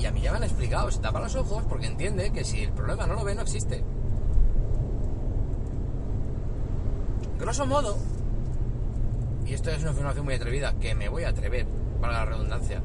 Y 0.00 0.06
a 0.06 0.12
mí 0.12 0.22
ya 0.22 0.30
me 0.30 0.38
han 0.38 0.44
explicado, 0.44 0.90
se 0.90 0.98
tapa 1.00 1.20
los 1.20 1.36
ojos 1.36 1.62
porque 1.68 1.86
entiende 1.86 2.32
que 2.32 2.42
si 2.42 2.62
el 2.62 2.72
problema 2.72 3.06
no 3.06 3.14
lo 3.14 3.24
ve, 3.24 3.34
no 3.34 3.42
existe. 3.42 3.84
Grosso 7.38 7.66
modo, 7.66 7.98
y 9.44 9.52
esto 9.52 9.70
es 9.70 9.82
una 9.82 9.90
afirmación 9.90 10.24
muy 10.24 10.34
atrevida, 10.34 10.72
que 10.80 10.94
me 10.94 11.10
voy 11.10 11.24
a 11.24 11.28
atrever, 11.28 11.66
para 12.00 12.14
la 12.14 12.24
redundancia, 12.24 12.82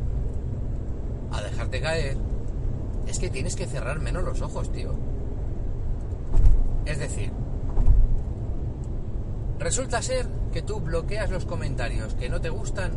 a 1.32 1.42
dejarte 1.42 1.80
caer, 1.80 2.18
es 3.08 3.18
que 3.18 3.30
tienes 3.30 3.56
que 3.56 3.66
cerrar 3.66 4.02
menos 4.02 4.24
los 4.24 4.42
ojos, 4.42 4.70
tío. 4.72 4.94
Es 6.86 7.00
decir, 7.00 7.32
resulta 9.58 10.02
ser 10.02 10.28
que 10.52 10.62
tú 10.62 10.82
bloqueas 10.82 11.32
los 11.32 11.46
comentarios 11.46 12.14
que 12.16 12.28
no 12.28 12.42
te 12.42 12.50
gustan, 12.50 12.92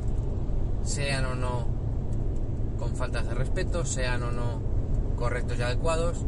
sean 0.83 1.24
o 1.24 1.35
no 1.37 1.78
faltas 2.94 3.27
de 3.27 3.35
respeto, 3.35 3.85
sean 3.85 4.22
o 4.22 4.33
no 4.33 4.61
correctos 5.16 5.59
y 5.59 5.62
adecuados. 5.62 6.24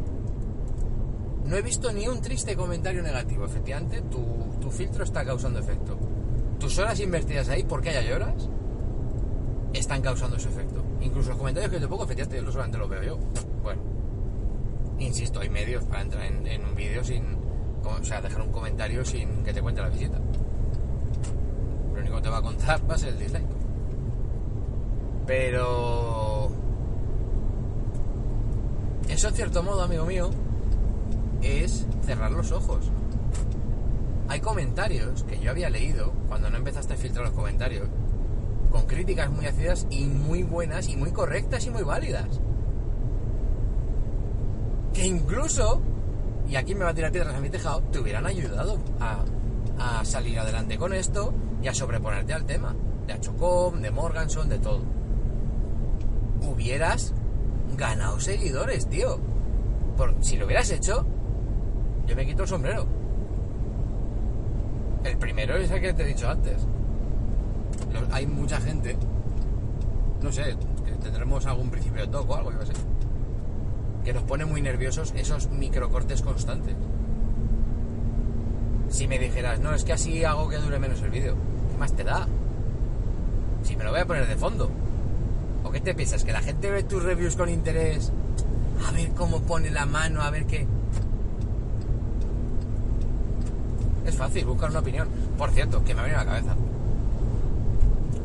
No 1.45 1.57
he 1.57 1.61
visto 1.61 1.91
ni 1.91 2.07
un 2.07 2.21
triste 2.21 2.55
comentario 2.55 3.01
negativo. 3.01 3.45
Efectivamente, 3.45 4.01
tu, 4.01 4.23
tu 4.59 4.69
filtro 4.71 5.03
está 5.03 5.25
causando 5.25 5.59
efecto. 5.59 5.97
Tus 6.59 6.77
horas 6.77 6.99
invertidas 6.99 7.49
ahí, 7.49 7.63
porque 7.63 7.89
haya 7.89 8.15
horas, 8.15 8.49
están 9.73 10.01
causando 10.01 10.37
ese 10.37 10.49
efecto. 10.49 10.83
Incluso 11.01 11.29
los 11.29 11.37
comentarios 11.37 11.71
que 11.71 11.79
te 11.79 11.87
pongo, 11.87 12.03
efectivamente, 12.03 12.45
yo 12.45 12.51
solamente 12.51 12.77
los 12.77 12.89
veo 12.89 13.03
yo. 13.03 13.17
Bueno, 13.63 13.81
insisto, 14.99 15.39
hay 15.39 15.49
medios 15.49 15.83
para 15.85 16.01
entrar 16.01 16.25
en, 16.25 16.45
en 16.45 16.65
un 16.65 16.75
vídeo 16.75 17.03
sin. 17.03 17.37
O 17.83 18.03
sea, 18.03 18.21
dejar 18.21 18.41
un 18.41 18.51
comentario 18.51 19.03
sin 19.03 19.43
que 19.43 19.53
te 19.53 19.61
cuente 19.61 19.81
la 19.81 19.89
visita. 19.89 20.19
Lo 21.93 21.99
único 21.99 22.17
que 22.17 22.21
te 22.21 22.29
va 22.29 22.37
a 22.37 22.41
contar 22.41 22.89
va 22.89 22.93
a 22.93 22.97
ser 22.97 23.09
el 23.09 23.19
dislike. 23.19 23.47
Pero... 25.25 26.20
Eso 29.11 29.27
en 29.27 29.33
cierto 29.33 29.61
modo, 29.61 29.81
amigo 29.81 30.05
mío, 30.05 30.29
es 31.41 31.85
cerrar 32.05 32.31
los 32.31 32.53
ojos. 32.53 32.89
hay 34.29 34.39
comentarios 34.39 35.23
que 35.25 35.37
yo 35.37 35.51
había 35.51 35.69
leído 35.69 36.13
cuando 36.29 36.49
no 36.49 36.55
empezaste 36.55 36.93
a 36.93 36.97
filtrar 36.97 37.25
los 37.25 37.35
comentarios, 37.35 37.89
con 38.71 38.83
críticas 38.83 39.29
muy 39.29 39.45
ácidas 39.45 39.85
y 39.89 40.05
muy 40.05 40.43
buenas 40.43 40.87
y 40.87 40.95
muy 40.95 41.11
correctas 41.11 41.65
y 41.65 41.69
muy 41.71 41.83
válidas. 41.83 42.39
Que 44.93 45.05
incluso, 45.05 45.81
y 46.47 46.55
aquí 46.55 46.73
me 46.73 46.85
va 46.85 46.91
a 46.91 46.93
tirar 46.93 47.11
piedras 47.11 47.35
a 47.35 47.41
mi 47.41 47.49
tejado, 47.49 47.81
te 47.91 47.99
hubieran 47.99 48.25
ayudado 48.25 48.77
a, 49.01 50.05
salir 50.05 50.39
adelante 50.39 50.77
con 50.77 50.93
esto 50.93 51.33
y 51.61 51.67
a 51.67 51.73
sobreponerte 51.73 52.33
al 52.33 52.45
tema. 52.45 52.73
De 53.07 53.13
Achocom, 53.13 53.81
de 53.81 53.91
Morganson, 53.91 54.47
de 54.47 54.59
todo. 54.59 54.83
Hubieras 56.41 57.13
ganado 57.77 58.19
seguidores, 58.19 58.87
tío. 58.87 59.19
Por, 59.97 60.15
si 60.21 60.37
lo 60.37 60.45
hubieras 60.45 60.69
hecho, 60.71 61.05
yo 62.05 62.15
me 62.15 62.25
quito 62.25 62.43
el 62.43 62.47
sombrero. 62.47 62.85
El 65.03 65.17
primero 65.17 65.55
es 65.55 65.71
el 65.71 65.81
que 65.81 65.93
te 65.93 66.03
he 66.03 66.07
dicho 66.07 66.29
antes. 66.29 66.67
Hay 68.11 68.27
mucha 68.27 68.59
gente, 68.61 68.95
no 70.21 70.31
sé, 70.31 70.55
que 70.85 70.91
tendremos 70.93 71.45
algún 71.45 71.69
principio 71.69 72.01
de 72.01 72.07
toque 72.07 72.31
o 72.31 72.35
algo, 72.35 72.51
yo 72.51 72.59
qué 72.59 72.65
sé, 72.67 72.73
que 74.03 74.13
nos 74.13 74.23
pone 74.23 74.45
muy 74.45 74.61
nerviosos 74.61 75.13
esos 75.15 75.49
microcortes 75.49 76.21
constantes. 76.21 76.75
Si 78.89 79.07
me 79.07 79.17
dijeras, 79.17 79.59
no, 79.59 79.73
es 79.73 79.83
que 79.83 79.93
así 79.93 80.23
hago 80.23 80.49
que 80.49 80.57
dure 80.57 80.77
menos 80.77 81.01
el 81.01 81.09
vídeo, 81.09 81.35
¿qué 81.71 81.77
más 81.77 81.93
te 81.93 82.03
da? 82.03 82.27
Si 83.63 83.75
me 83.75 83.83
lo 83.83 83.91
voy 83.91 84.01
a 84.01 84.05
poner 84.05 84.27
de 84.27 84.35
fondo. 84.35 84.69
¿O 85.71 85.73
qué 85.73 85.79
te 85.79 85.95
piensas? 85.95 86.25
¿Que 86.25 86.33
la 86.33 86.41
gente 86.41 86.69
ve 86.69 86.83
tus 86.83 87.01
reviews 87.01 87.37
con 87.37 87.47
interés? 87.47 88.11
A 88.85 88.91
ver 88.91 89.11
cómo 89.11 89.39
pone 89.39 89.71
la 89.71 89.85
mano, 89.85 90.21
a 90.21 90.29
ver 90.29 90.45
qué... 90.45 90.67
Es 94.05 94.17
fácil, 94.17 94.43
buscar 94.45 94.69
una 94.69 94.79
opinión. 94.79 95.07
Por 95.37 95.51
cierto, 95.51 95.81
que 95.85 95.93
me 95.93 96.01
ha 96.01 96.03
venido 96.03 96.19
a 96.19 96.25
la 96.25 96.29
cabeza. 96.31 96.55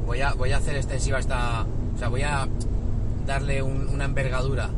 Voy 0.07 0.21
a, 0.23 0.33
voy 0.33 0.51
a 0.51 0.57
hacer 0.57 0.75
extensiva 0.75 1.21
esta... 1.21 1.65
O 1.95 1.99
sea, 1.99 2.09
voy 2.09 2.23
a 2.23 2.49
darle 3.29 3.63
un- 3.63 3.89
una 3.91 4.07
envergadura 4.07 4.69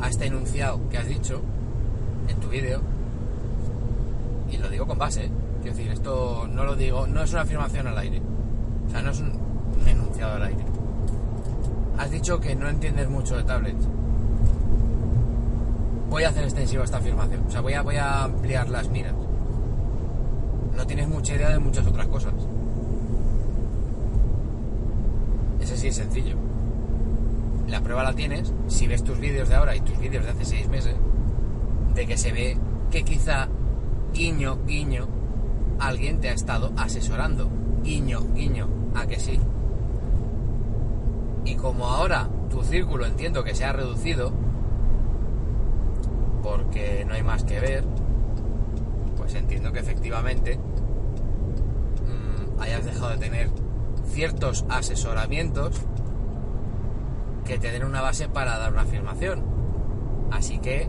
a 0.00 0.08
este 0.08 0.26
enunciado 0.26 0.80
que 0.90 0.98
has 0.98 1.08
dicho 1.08 1.40
en 2.28 2.36
tu 2.38 2.50
vídeo. 2.50 2.82
Y 4.48 4.58
lo 4.58 4.68
digo 4.68 4.86
con 4.86 4.96
base. 4.98 5.24
¿eh? 5.24 5.30
Quiero 5.62 5.76
decir, 5.76 5.90
esto 5.92 6.46
no 6.46 6.62
lo 6.64 6.76
digo, 6.76 7.08
no 7.08 7.20
es 7.20 7.32
una 7.32 7.40
afirmación 7.42 7.88
al 7.88 7.98
aire. 7.98 8.22
O 8.86 8.90
sea, 8.92 9.02
no 9.02 9.10
es 9.10 9.18
un 9.18 9.32
enunciado 9.88 10.34
al 10.34 10.42
aire. 10.44 10.64
Has 11.98 12.10
dicho 12.10 12.40
que 12.40 12.56
no 12.56 12.68
entiendes 12.68 13.08
mucho 13.08 13.36
de 13.36 13.44
tablets. 13.44 13.86
Voy 16.10 16.24
a 16.24 16.28
hacer 16.28 16.44
extensiva 16.44 16.84
esta 16.84 16.98
afirmación. 16.98 17.44
O 17.46 17.50
sea, 17.50 17.60
voy 17.60 17.74
a, 17.74 17.82
voy 17.82 17.96
a 17.96 18.24
ampliar 18.24 18.68
las 18.68 18.88
miras. 18.88 19.14
No 20.76 20.86
tienes 20.86 21.08
mucha 21.08 21.34
idea 21.34 21.50
de 21.50 21.58
muchas 21.58 21.86
otras 21.86 22.06
cosas. 22.08 22.34
Ese 25.60 25.76
sí 25.76 25.88
es 25.88 25.96
sencillo. 25.96 26.36
La 27.68 27.80
prueba 27.80 28.02
la 28.02 28.12
tienes 28.12 28.52
si 28.68 28.86
ves 28.86 29.02
tus 29.02 29.18
vídeos 29.18 29.48
de 29.48 29.54
ahora 29.54 29.74
y 29.76 29.80
tus 29.80 29.98
vídeos 29.98 30.24
de 30.24 30.30
hace 30.30 30.44
seis 30.44 30.68
meses, 30.68 30.94
de 31.94 32.06
que 32.06 32.16
se 32.16 32.32
ve 32.32 32.58
que 32.90 33.02
quizá, 33.02 33.48
guiño, 34.12 34.58
guiño, 34.66 35.08
alguien 35.78 36.20
te 36.20 36.28
ha 36.28 36.32
estado 36.32 36.72
asesorando. 36.76 37.48
Guiño, 37.82 38.20
guiño, 38.34 38.68
a 38.94 39.06
que 39.06 39.18
sí. 39.18 39.40
Y 41.44 41.56
como 41.56 41.86
ahora 41.86 42.28
tu 42.50 42.62
círculo 42.62 43.06
entiendo 43.06 43.42
que 43.44 43.54
se 43.54 43.64
ha 43.64 43.72
reducido, 43.72 44.32
porque 46.42 47.04
no 47.06 47.14
hay 47.14 47.22
más 47.22 47.44
que 47.44 47.60
ver, 47.60 47.84
pues 49.16 49.34
entiendo 49.34 49.72
que 49.72 49.80
efectivamente 49.80 50.58
mm, 50.58 52.60
hayas 52.60 52.84
dejado 52.84 53.10
de 53.10 53.18
tener 53.18 53.50
ciertos 54.06 54.64
asesoramientos 54.68 55.80
que 57.44 57.58
te 57.58 57.72
den 57.72 57.84
una 57.84 58.00
base 58.00 58.28
para 58.28 58.58
dar 58.58 58.72
una 58.72 58.82
afirmación. 58.82 59.42
Así 60.30 60.58
que 60.58 60.88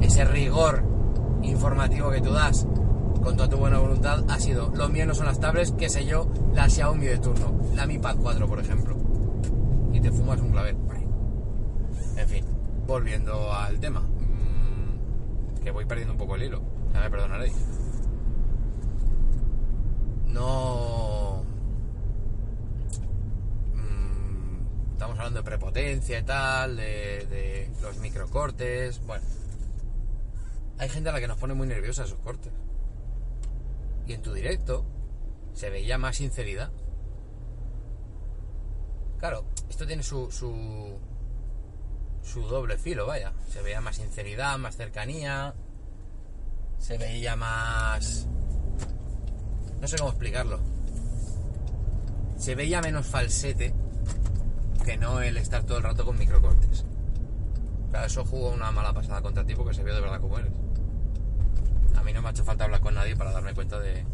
ese 0.00 0.24
rigor 0.24 0.82
informativo 1.42 2.10
que 2.10 2.20
tú 2.20 2.32
das 2.32 2.66
con 3.22 3.36
toda 3.36 3.48
tu 3.48 3.56
buena 3.56 3.78
voluntad 3.78 4.24
ha 4.28 4.38
sido, 4.38 4.70
lo 4.74 4.88
mío 4.88 5.06
no 5.06 5.14
son 5.14 5.26
las 5.26 5.40
tablets, 5.40 5.72
qué 5.72 5.88
sé 5.88 6.04
yo, 6.04 6.28
la 6.54 6.68
Xiaomi 6.68 7.06
de 7.06 7.18
turno, 7.18 7.54
la 7.74 7.86
Mi 7.86 7.98
Pad 7.98 8.16
4 8.22 8.46
por 8.46 8.60
ejemplo. 8.60 8.95
Fumas 10.12 10.40
un 10.40 10.50
clavel. 10.50 10.76
En 12.16 12.28
fin, 12.28 12.44
volviendo 12.86 13.52
al 13.52 13.78
tema. 13.80 14.00
mm, 14.00 15.62
que 15.62 15.70
voy 15.70 15.84
perdiendo 15.84 16.12
un 16.14 16.18
poco 16.18 16.36
el 16.36 16.42
hilo, 16.44 16.62
ya 16.92 17.00
me 17.00 17.10
perdonaréis. 17.10 17.54
No... 20.26 21.42
mm, 23.74 24.92
Estamos 24.92 25.18
hablando 25.18 25.40
de 25.40 25.44
prepotencia 25.44 26.18
y 26.18 26.22
tal, 26.22 26.76
de, 26.76 27.26
de 27.28 27.70
los 27.82 27.98
microcortes, 27.98 29.04
bueno. 29.06 29.24
Hay 30.78 30.88
gente 30.90 31.08
a 31.08 31.12
la 31.12 31.20
que 31.20 31.28
nos 31.28 31.38
pone 31.38 31.54
muy 31.54 31.66
nerviosa 31.66 32.04
esos 32.04 32.18
cortes. 32.20 32.52
Y 34.06 34.12
en 34.12 34.22
tu 34.22 34.32
directo 34.32 34.84
se 35.54 35.70
veía 35.70 35.96
más 35.98 36.16
sinceridad. 36.16 36.70
Claro, 39.18 39.44
esto 39.68 39.86
tiene 39.86 40.02
su, 40.02 40.30
su, 40.30 40.98
su 42.22 42.42
doble 42.42 42.78
filo, 42.78 43.06
vaya. 43.06 43.32
Se 43.50 43.62
veía 43.62 43.80
más 43.80 43.96
sinceridad, 43.96 44.58
más 44.58 44.76
cercanía. 44.76 45.54
Se 46.78 46.98
veía 46.98 47.36
más... 47.36 48.26
No 49.80 49.88
sé 49.88 49.96
cómo 49.96 50.10
explicarlo. 50.10 50.60
Se 52.38 52.54
veía 52.54 52.80
menos 52.80 53.06
falsete 53.06 53.74
que 54.84 54.96
no 54.96 55.20
el 55.20 55.36
estar 55.36 55.64
todo 55.64 55.78
el 55.78 55.84
rato 55.84 56.04
con 56.04 56.18
microcortes. 56.18 56.84
Claro, 57.90 58.06
eso 58.06 58.24
jugó 58.24 58.50
una 58.50 58.70
mala 58.70 58.92
pasada 58.92 59.20
contra 59.22 59.44
ti 59.44 59.54
porque 59.54 59.74
se 59.74 59.82
vio 59.82 59.94
de 59.94 60.00
verdad 60.00 60.20
como 60.20 60.38
eres. 60.38 60.52
A 61.96 62.02
mí 62.02 62.12
no 62.12 62.22
me 62.22 62.28
ha 62.28 62.30
hecho 62.30 62.44
falta 62.44 62.64
hablar 62.64 62.80
con 62.80 62.94
nadie 62.94 63.16
para 63.16 63.32
darme 63.32 63.54
cuenta 63.54 63.80
de 63.80 64.04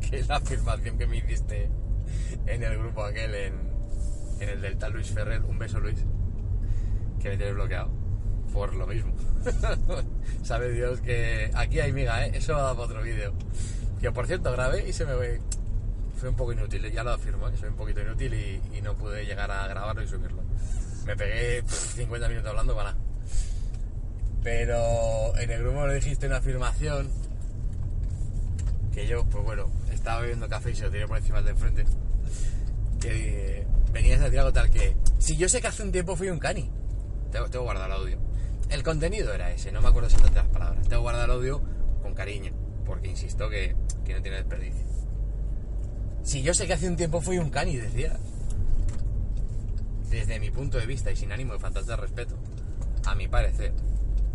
que 0.00 0.22
la 0.24 0.36
afirmación 0.36 0.98
que 0.98 1.06
me 1.06 1.18
hiciste 1.18 1.70
en 2.46 2.62
el 2.62 2.78
grupo 2.78 3.04
aquel, 3.04 3.34
en, 3.34 3.67
en 4.40 4.48
el 4.48 4.60
del 4.60 4.78
tal 4.78 4.92
Luis 4.92 5.10
Ferrer, 5.10 5.42
un 5.42 5.58
beso 5.58 5.80
Luis, 5.80 6.04
que 7.20 7.28
me 7.30 7.36
tienes 7.36 7.54
bloqueado 7.54 7.90
por 8.52 8.74
lo 8.74 8.86
mismo. 8.86 9.12
Sabe 10.42 10.72
Dios 10.72 11.00
que 11.00 11.50
aquí 11.54 11.80
hay 11.80 11.92
miga, 11.92 12.26
¿eh? 12.26 12.32
Eso 12.34 12.54
va 12.54 12.72
para 12.72 12.86
otro 12.86 13.02
vídeo. 13.02 13.32
Que 14.00 14.10
por 14.10 14.26
cierto 14.26 14.52
grabé 14.52 14.88
y 14.88 14.92
se 14.92 15.06
me 15.06 15.14
ve... 15.14 15.40
Fue 16.16 16.28
un 16.28 16.34
poco 16.34 16.52
inútil, 16.52 16.90
ya 16.90 17.04
lo 17.04 17.12
afirmo, 17.12 17.48
¿eh? 17.48 17.52
soy 17.56 17.68
un 17.68 17.76
poquito 17.76 18.00
inútil 18.00 18.34
y, 18.34 18.80
no 18.82 18.96
pude 18.96 19.24
llegar 19.24 19.50
a 19.52 19.68
grabarlo 19.68 20.02
y 20.02 20.08
subirlo. 20.08 20.42
Me 21.06 21.14
pegué 21.14 21.62
pff, 21.62 21.94
50 21.94 22.28
minutos 22.28 22.50
hablando 22.50 22.74
para 22.74 22.92
nada. 22.92 23.04
Pero 24.42 25.36
en 25.38 25.50
el 25.50 25.62
grupo 25.62 25.86
le 25.86 25.94
dijiste 25.94 26.26
una 26.26 26.38
afirmación 26.38 27.08
que 28.92 29.06
yo, 29.06 29.24
pues 29.26 29.44
bueno, 29.44 29.70
estaba 29.92 30.22
bebiendo 30.22 30.48
café 30.48 30.72
y 30.72 30.74
se 30.74 30.84
lo 30.84 30.90
tiré 30.90 31.06
por 31.06 31.18
encima 31.18 31.36
del 31.36 31.44
de 31.44 31.50
enfrente. 31.52 31.84
Que 33.00 33.64
venías 33.92 34.20
a 34.20 34.24
decir 34.24 34.38
algo 34.40 34.52
tal 34.52 34.70
que, 34.70 34.96
si 35.18 35.36
yo 35.36 35.48
sé 35.48 35.60
que 35.60 35.68
hace 35.68 35.82
un 35.82 35.92
tiempo 35.92 36.16
fui 36.16 36.28
un 36.28 36.38
cani, 36.38 36.70
tengo, 37.30 37.48
tengo 37.48 37.64
guardado 37.64 37.86
el 37.86 37.92
audio. 37.92 38.18
El 38.70 38.82
contenido 38.82 39.32
era 39.32 39.50
ese, 39.50 39.72
no 39.72 39.80
me 39.80 39.88
acuerdo 39.88 40.08
exactamente 40.08 40.40
las 40.40 40.48
palabras. 40.48 40.88
Tengo 40.88 41.02
guardado 41.02 41.24
el 41.24 41.30
audio 41.30 41.62
con 42.02 42.14
cariño, 42.14 42.52
porque 42.84 43.08
insisto 43.08 43.48
que, 43.48 43.74
que 44.04 44.14
no 44.14 44.22
tiene 44.22 44.38
desperdicio. 44.38 44.84
Si 46.22 46.42
yo 46.42 46.52
sé 46.52 46.66
que 46.66 46.74
hace 46.74 46.88
un 46.88 46.96
tiempo 46.96 47.20
fui 47.20 47.38
un 47.38 47.50
cani, 47.50 47.76
decías. 47.76 48.18
Desde 50.10 50.38
mi 50.40 50.50
punto 50.50 50.78
de 50.78 50.86
vista 50.86 51.10
y 51.10 51.16
sin 51.16 51.32
ánimo 51.32 51.54
de 51.54 51.58
faltarte 51.58 51.92
al 51.92 51.98
respeto, 51.98 52.36
a 53.06 53.14
mi 53.14 53.28
parecer, 53.28 53.72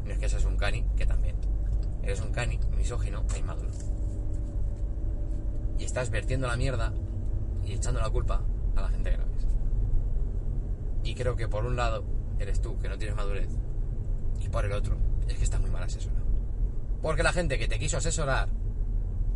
no 0.06 0.12
es 0.12 0.20
que 0.20 0.30
seas 0.30 0.46
un 0.46 0.58
cani, 0.58 0.86
que 0.98 1.06
también. 1.06 1.36
Eres 2.02 2.22
un 2.22 2.32
cani, 2.32 2.60
misógino 2.76 3.24
e 3.36 3.40
inmaduro. 3.40 3.72
Y 5.78 5.84
estás 5.84 6.10
vertiendo 6.10 6.48
la 6.48 6.58
mierda 6.58 6.94
y 7.66 7.74
echando 7.74 8.00
la 8.00 8.10
culpa 8.10 8.42
a 8.76 8.82
la 8.82 8.90
gente 8.90 9.12
que 9.12 9.18
no 9.18 9.26
ves. 9.26 9.48
Y 11.04 11.16
creo 11.16 11.36
que 11.36 11.48
por 11.48 11.66
un 11.66 11.76
lado 11.76 12.04
eres 12.40 12.62
tú, 12.62 12.78
que 12.80 12.90
no 12.90 12.98
tienes 12.98 13.16
madurez, 13.16 13.50
y 14.40 14.50
por 14.50 14.66
el 14.66 14.72
otro, 14.72 14.98
es 15.28 15.38
que 15.38 15.44
estás 15.44 15.62
muy 15.62 15.70
mal 15.70 15.84
asesorado. 15.84 16.26
Porque 17.02 17.24
la 17.24 17.34
gente 17.34 17.60
que 17.60 17.68
te 17.68 17.80
quiso 17.80 17.98
asesorar, 17.98 18.50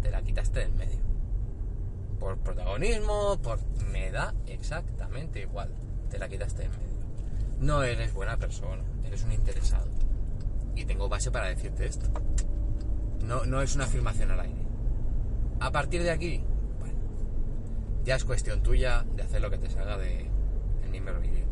te 0.01 0.11
la 0.11 0.21
quitaste 0.21 0.61
del 0.61 0.73
medio. 0.73 0.99
Por 2.19 2.37
protagonismo, 2.37 3.37
por... 3.41 3.59
Me 3.91 4.11
da 4.11 4.33
exactamente 4.45 5.41
igual. 5.41 5.69
Te 6.09 6.17
la 6.17 6.29
quitaste 6.29 6.63
del 6.63 6.71
medio. 6.71 6.87
No 7.59 7.83
eres 7.83 8.13
buena 8.13 8.37
persona, 8.37 8.83
eres 9.05 9.23
un 9.23 9.31
interesado. 9.31 9.87
Y 10.75 10.85
tengo 10.85 11.09
base 11.09 11.31
para 11.31 11.47
decirte 11.47 11.85
esto. 11.85 12.07
No, 13.23 13.45
no 13.45 13.61
es 13.61 13.75
una 13.75 13.85
afirmación 13.85 14.31
al 14.31 14.39
aire. 14.41 14.61
A 15.59 15.71
partir 15.71 16.03
de 16.03 16.11
aquí, 16.11 16.43
ya 18.07 18.15
es 18.15 18.23
cuestión 18.23 18.63
tuya 18.63 19.05
de 19.17 19.21
hacer 19.21 19.41
lo 19.41 19.49
que 19.49 19.57
te 19.57 19.69
salga 19.69 19.97
de 19.97 20.29
el 20.81 20.89
miembro 20.89 21.19
viril. 21.19 21.43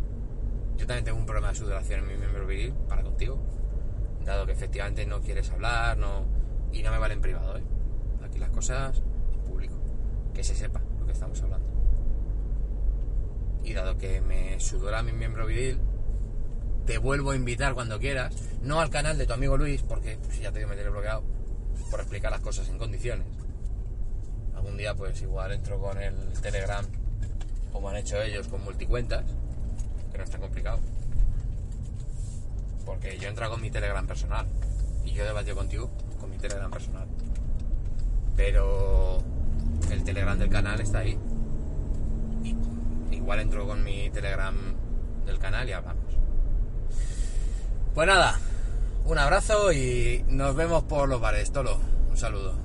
Yo 0.78 0.88
también 0.88 1.04
tengo 1.04 1.18
un 1.18 1.26
problema 1.26 1.50
de 1.50 1.56
sudoración 1.56 2.00
en 2.00 2.08
mi 2.08 2.16
miembro 2.16 2.48
viril 2.48 2.74
para 2.88 3.04
contigo, 3.04 3.38
dado 4.24 4.46
que 4.46 4.54
efectivamente 4.54 5.06
no 5.06 5.20
quieres 5.20 5.52
hablar, 5.52 5.98
no 5.98 6.26
Y 6.72 6.82
no 6.82 6.92
me 6.92 6.98
vale 6.98 7.14
en 7.14 7.22
privado, 7.22 7.58
¿eh? 7.58 7.64
Aquí 8.24 8.40
las 8.40 8.52
cosas 8.52 9.02
en 9.34 9.42
público. 9.42 9.76
Que 10.34 10.46
se 10.46 10.56
sepa 10.56 10.82
lo 10.98 11.06
que 11.06 11.12
estamos 11.12 11.42
hablando. 11.42 11.68
Y 13.66 13.74
dado 13.74 13.98
que 13.98 14.22
me 14.22 14.58
sudora 14.62 15.04
mi 15.04 15.12
miembro 15.12 15.46
viril, 15.48 15.78
te 16.86 16.98
vuelvo 16.98 17.32
a 17.32 17.36
invitar 17.36 17.74
cuando 17.74 18.00
quieras. 18.00 18.34
No 18.62 18.80
al 18.80 18.90
canal 18.90 19.18
de 19.18 19.26
tu 19.26 19.34
amigo 19.34 19.58
Luis, 19.58 19.82
porque 19.82 20.18
pues, 20.24 20.40
ya 20.40 20.54
te 20.54 20.60
digo, 20.60 20.70
me 20.70 20.76
tiene 20.76 20.90
bloqueado. 20.90 21.24
Por 21.92 22.00
explicar 22.00 22.32
las 22.32 22.42
cosas 22.42 22.70
en 22.70 22.78
condiciones. 22.78 23.28
Algún 24.66 24.80
día, 24.80 24.96
pues 24.96 25.22
igual 25.22 25.52
entro 25.52 25.80
con 25.80 25.96
el 26.02 26.16
Telegram, 26.42 26.84
como 27.72 27.90
han 27.90 27.98
hecho 27.98 28.20
ellos, 28.20 28.48
con 28.48 28.64
multicuentas. 28.64 29.24
Que 30.12 30.18
no 30.18 30.24
es 30.24 30.30
tan 30.32 30.42
complicado. 30.42 30.80
Porque 32.84 33.16
yo 33.20 33.30
entro 33.30 33.48
con 33.48 33.62
mi 33.62 33.70
Telegram 33.70 34.08
personal. 34.08 34.48
Y 35.04 35.12
yo 35.12 35.24
debatido 35.24 35.56
contigo 35.56 35.92
con 36.20 36.32
mi 36.32 36.40
Telegram 36.40 36.72
personal. 36.72 37.08
Pero 38.36 39.20
el 39.92 40.04
Telegram 40.04 40.40
del 40.40 40.50
canal 40.50 40.82
está 40.82 41.00
ahí. 41.00 41.16
Igual 43.12 43.42
entro 43.42 43.68
con 43.68 43.84
mi 43.84 44.10
Telegram 44.10 44.56
del 45.28 45.38
canal 45.38 45.70
y 45.70 45.74
hablamos. 45.74 46.16
Pues 47.94 48.08
nada, 48.08 48.40
un 49.06 49.20
abrazo 49.20 49.72
y 49.72 50.26
nos 50.28 50.56
vemos 50.56 50.86
por 50.86 51.08
los 51.08 51.22
bares. 51.22 51.52
Tolo, 51.52 51.78
un 52.10 52.18
saludo. 52.18 52.65